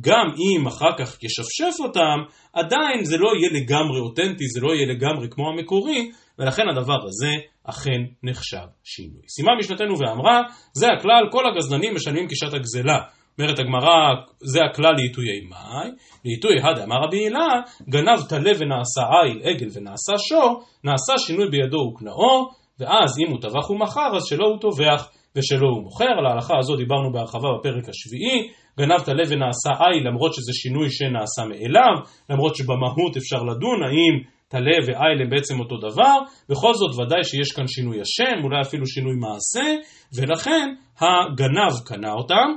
[0.00, 2.18] גם אם אחר כך ישפשף אותם,
[2.52, 7.32] עדיין זה לא יהיה לגמרי אותנטי, זה לא יהיה לגמרי כמו המקורי, ולכן הדבר הזה
[7.64, 9.22] אכן נחשב שינוי.
[9.28, 10.40] סיימה משנתנו ואמרה,
[10.72, 12.98] זה הכלל, כל הגזלנים משלמים כשעת הגזלה.
[13.38, 15.90] אומרת הגמרא, זה הכלל לעיתויי מאי,
[16.24, 17.48] לעיתוי אחד אמר רבי הילה,
[17.88, 22.48] גנב טלה ונעשה עיל, עגל ונעשה שור, נעשה שינוי בידו וקנאו,
[22.80, 26.12] ואז אם הוא טבח ומכר, אז שלא הוא טובח ושלא הוא מוכר.
[26.18, 31.42] על ההלכה הזאת דיברנו בהרחבה בפרק השביעי, גנב טלה ונעשה עיל, למרות שזה שינוי שנעשה
[31.48, 31.94] מאליו,
[32.30, 34.14] למרות שבמהות אפשר לדון האם
[34.48, 36.16] טלה ועיל הם בעצם אותו דבר,
[36.48, 39.76] בכל זאת ודאי שיש כאן שינוי השם, אולי אפילו שינוי מעשה,
[40.16, 42.48] ולכן הגנב קנה אותם,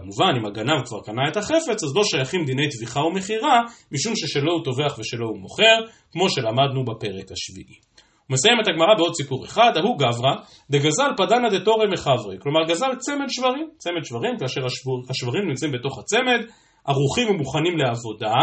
[0.00, 3.60] כמובן, אם הגנב כבר קנה את החפץ, אז לא שייכים דיני טביחה ומכירה,
[3.92, 5.78] משום ששלו הוא טובח ושלו הוא מוכר,
[6.12, 7.78] כמו שלמדנו בפרק השביעי.
[8.26, 10.34] הוא מסיים את הגמרא בעוד סיפור אחד, ההוא גברא,
[10.70, 15.98] דגזל פדנא דתורא מחברי, כלומר גזל צמד שברים, צמד שברים, כאשר השבר, השברים נמצאים בתוך
[15.98, 16.40] הצמד,
[16.86, 18.34] ערוכים ומוכנים לעבודה,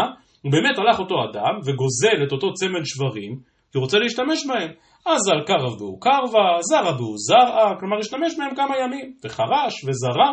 [0.44, 3.32] ובאמת הלך אותו אדם וגוזל את אותו צמד שברים,
[3.72, 4.70] כי הוא רוצה להשתמש בהם.
[5.06, 10.30] אז על קרב בהו קרבה, זרע בהו זרעה, כלומר השתמש בהם כמה ימים, וחרש וזרע.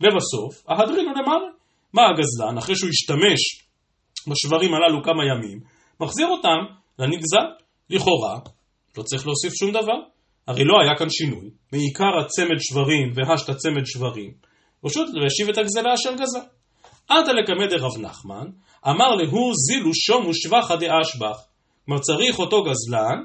[0.00, 1.48] לבסוף, ההדרינו למעלה.
[1.92, 3.40] מה הגזלן, אחרי שהוא השתמש
[4.26, 5.60] בשברים הללו כמה ימים,
[6.00, 6.58] מחזיר אותם
[6.98, 7.46] לנגזל.
[7.90, 8.38] לכאורה,
[8.98, 9.98] לא צריך להוסיף שום דבר.
[10.46, 14.32] הרי לא היה כאן שינוי, מעיקר הצמד שברים והשת צמד שברים,
[14.82, 16.46] פשוט להשיב את הגזלה אשר גזל.
[17.08, 18.46] עדה לקמא דרב נחמן,
[18.88, 21.38] אמר להו זילו שומו שבחה דאשבח.
[21.84, 23.18] כלומר צריך אותו גזלן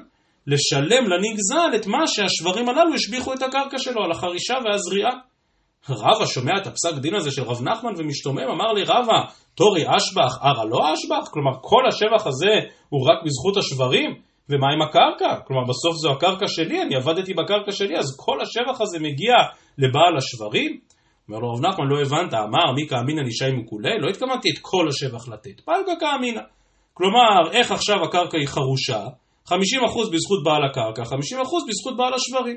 [0.46, 5.10] לשלם לנגזל את מה שהשברים הללו השביחו את הקרקע שלו על החרישה והזריעה.
[5.90, 9.20] רבא שומע את הפסק דין הזה של רב נחמן ומשתומם, אמר לי רבא,
[9.54, 11.28] תורי אשבח, ערה לא אשבח?
[11.30, 12.54] כלומר כל השבח הזה
[12.88, 14.10] הוא רק בזכות השברים?
[14.48, 15.40] ומה עם הקרקע?
[15.46, 19.34] כלומר בסוף זו הקרקע שלי, אני עבדתי בקרקע שלי, אז כל השבח הזה מגיע
[19.78, 20.78] לבעל השברים?
[21.28, 23.98] אומר לו רב נחמן, לא הבנת, אמר מי כאמינא נישאי מקולי?
[24.00, 26.40] לא התכוונתי את כל השבח לתת, פלגה כאמינא.
[26.94, 29.00] כלומר, איך עכשיו הקרקע היא חרושה?
[29.48, 29.52] 50%
[30.12, 31.06] בזכות בעל הקרקע, 50%
[31.68, 32.56] בזכות בעל השברים.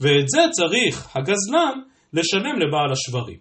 [0.00, 1.80] ואת זה צריך הגזלן
[2.14, 3.38] לשלם לבעל השברים.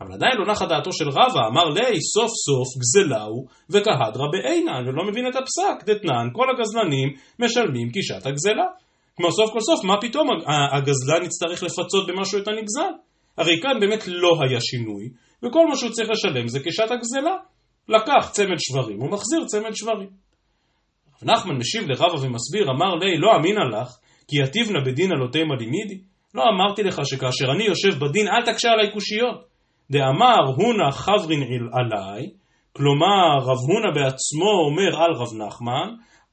[0.00, 5.04] אבל עדיין לא נחה דעתו של רבא, אמר לי, סוף סוף גזלהו וכהדרא בעינן, ולא
[5.08, 7.08] מבין את הפסק, דתנן, כל הגזלנים
[7.38, 8.66] משלמים קישת הגזלה.
[9.16, 10.28] כמו סוף כל סוף, מה פתאום
[10.72, 12.92] הגזלן יצטרך לפצות במשהו את הנגזל?
[13.38, 15.04] הרי כאן באמת לא היה שינוי,
[15.42, 17.36] וכל מה שהוא צריך לשלם זה קישת הגזלה.
[17.88, 20.08] לקח צמד שברים, הוא מחזיר צמד שברים.
[21.22, 23.88] רב נחמן משיב לרבא ומסביר, אמר לי, לא אמינא לך,
[24.28, 26.13] כי יתיבנה בדינא לא תימא לימידי.
[26.34, 29.44] לא אמרתי לך שכאשר אני יושב בדין אל תקשה עליי קושיות.
[29.90, 32.30] דאמר הונה חברין עליי,
[32.72, 35.88] כלומר רב הונה בעצמו אומר על רב נחמן,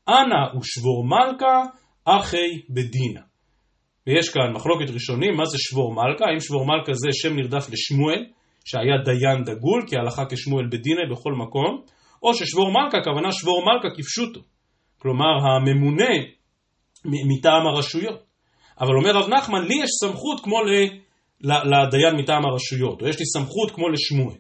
[0.08, 1.64] אנא ושבור מלכה
[2.06, 3.22] אחי בדינה.
[4.08, 6.26] ויש כאן מחלוקת ראשונים, מה זה שבור מלכה?
[6.26, 8.26] האם שבור מלכה זה שם נרדף לשמואל,
[8.66, 11.82] שהיה דיין דגול, כהלכה כשמואל בדינה בכל מקום,
[12.24, 14.40] או ששבור מלכה, הכוונה שבור מלכה כפשוטו.
[15.00, 16.14] כלומר, הממונה
[17.06, 18.31] מטעם הרשויות.
[18.80, 20.58] אבל אומר רב נחמן, לי יש סמכות כמו
[21.42, 24.38] לדיין מטעם הרשויות, או יש לי סמכות כמו לשמואל.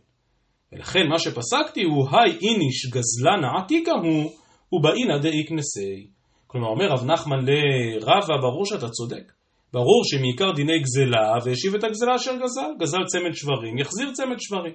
[0.74, 4.32] ולכן מה שפסקתי הוא, היי איניש גזלנה עתיקה הוא,
[4.74, 6.08] ובאינא דאיקנסי.
[6.48, 9.32] כלומר, אומר רב נחמן לרבה, ברור שאתה צודק.
[9.74, 14.74] ברור שמעיקר דיני גזלה, והשיב את הגזלה אשר גזל, גזל צמד שברים, יחזיר צמד שברים.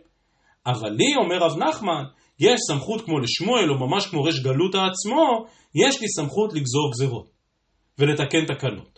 [0.67, 2.05] אבל לי, אומר רב נחמן,
[2.41, 5.47] יש סמכות כמו לשמואל, או ממש כמו ריש גלותא עצמו,
[5.87, 7.31] יש לי סמכות לגזור גזרות
[7.99, 8.96] ולתקן תקנות.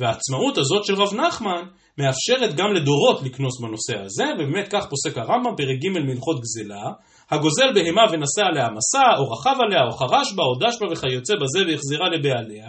[0.00, 1.62] והעצמאות הזאת של רב נחמן
[1.98, 6.84] מאפשרת גם לדורות לקנוס בנושא הזה, ובאמת כך פוסק הרמב"ם פרק ג' מהלכות גזלה,
[7.30, 11.34] הגוזל בהמה ונשא עליה מסע, או רכב עליה, או חרש בה, או דש בה וכיוצא
[11.42, 12.68] בזה והחזירה לבעליה,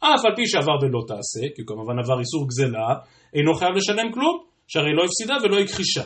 [0.00, 2.88] אף על פי שעבר בלא תעשה, כי כמובן עבר איסור גזלה,
[3.34, 4.36] אינו חייב לשלם כלום,
[4.68, 6.04] שהרי לא הפסידה ולא הכחישה.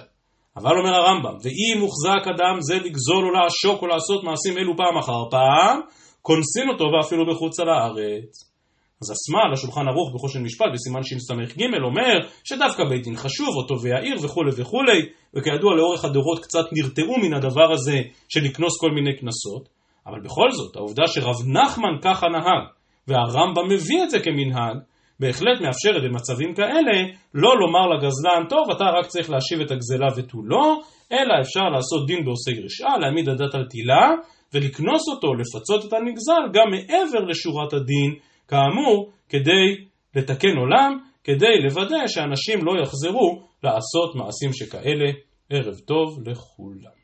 [0.56, 4.98] אבל אומר הרמב"ם, ואם מוחזק אדם זה לגזול או לעשוק או לעשות מעשים אלו פעם
[4.98, 5.80] אחר פעם,
[6.22, 8.55] קונסין אותו ואפילו מחוץ לארץ.
[9.02, 14.16] אז הסמל, השולחן ערוך בחושן משפט בסימן שס"ג אומר שדווקא בית דין חשוב, אותו והעיר
[14.22, 15.00] וכולי וכולי,
[15.34, 19.68] וכידוע לאורך הדורות קצת נרתעו מן הדבר הזה של לקנוס כל מיני קנסות,
[20.06, 22.64] אבל בכל זאת, העובדה שרב נחמן ככה נהג,
[23.08, 24.76] והרמב"ם מביא את זה כמנהג,
[25.20, 26.96] בהחלט מאפשרת במצבים כאלה
[27.34, 30.80] לא לומר לגזלן, טוב, אתה רק צריך להשיב את הגזלה ותו לא,
[31.12, 34.10] אלא אפשר לעשות דין בעושי רשעה, להעמיד הדת על תילה,
[34.54, 38.14] ולקנוס אותו, לפצות את הנגזל, גם מעבר לשורת הדין
[38.48, 39.84] כאמור, כדי
[40.14, 45.10] לתקן עולם, כדי לוודא שאנשים לא יחזרו לעשות מעשים שכאלה
[45.50, 46.95] ערב טוב לכולם.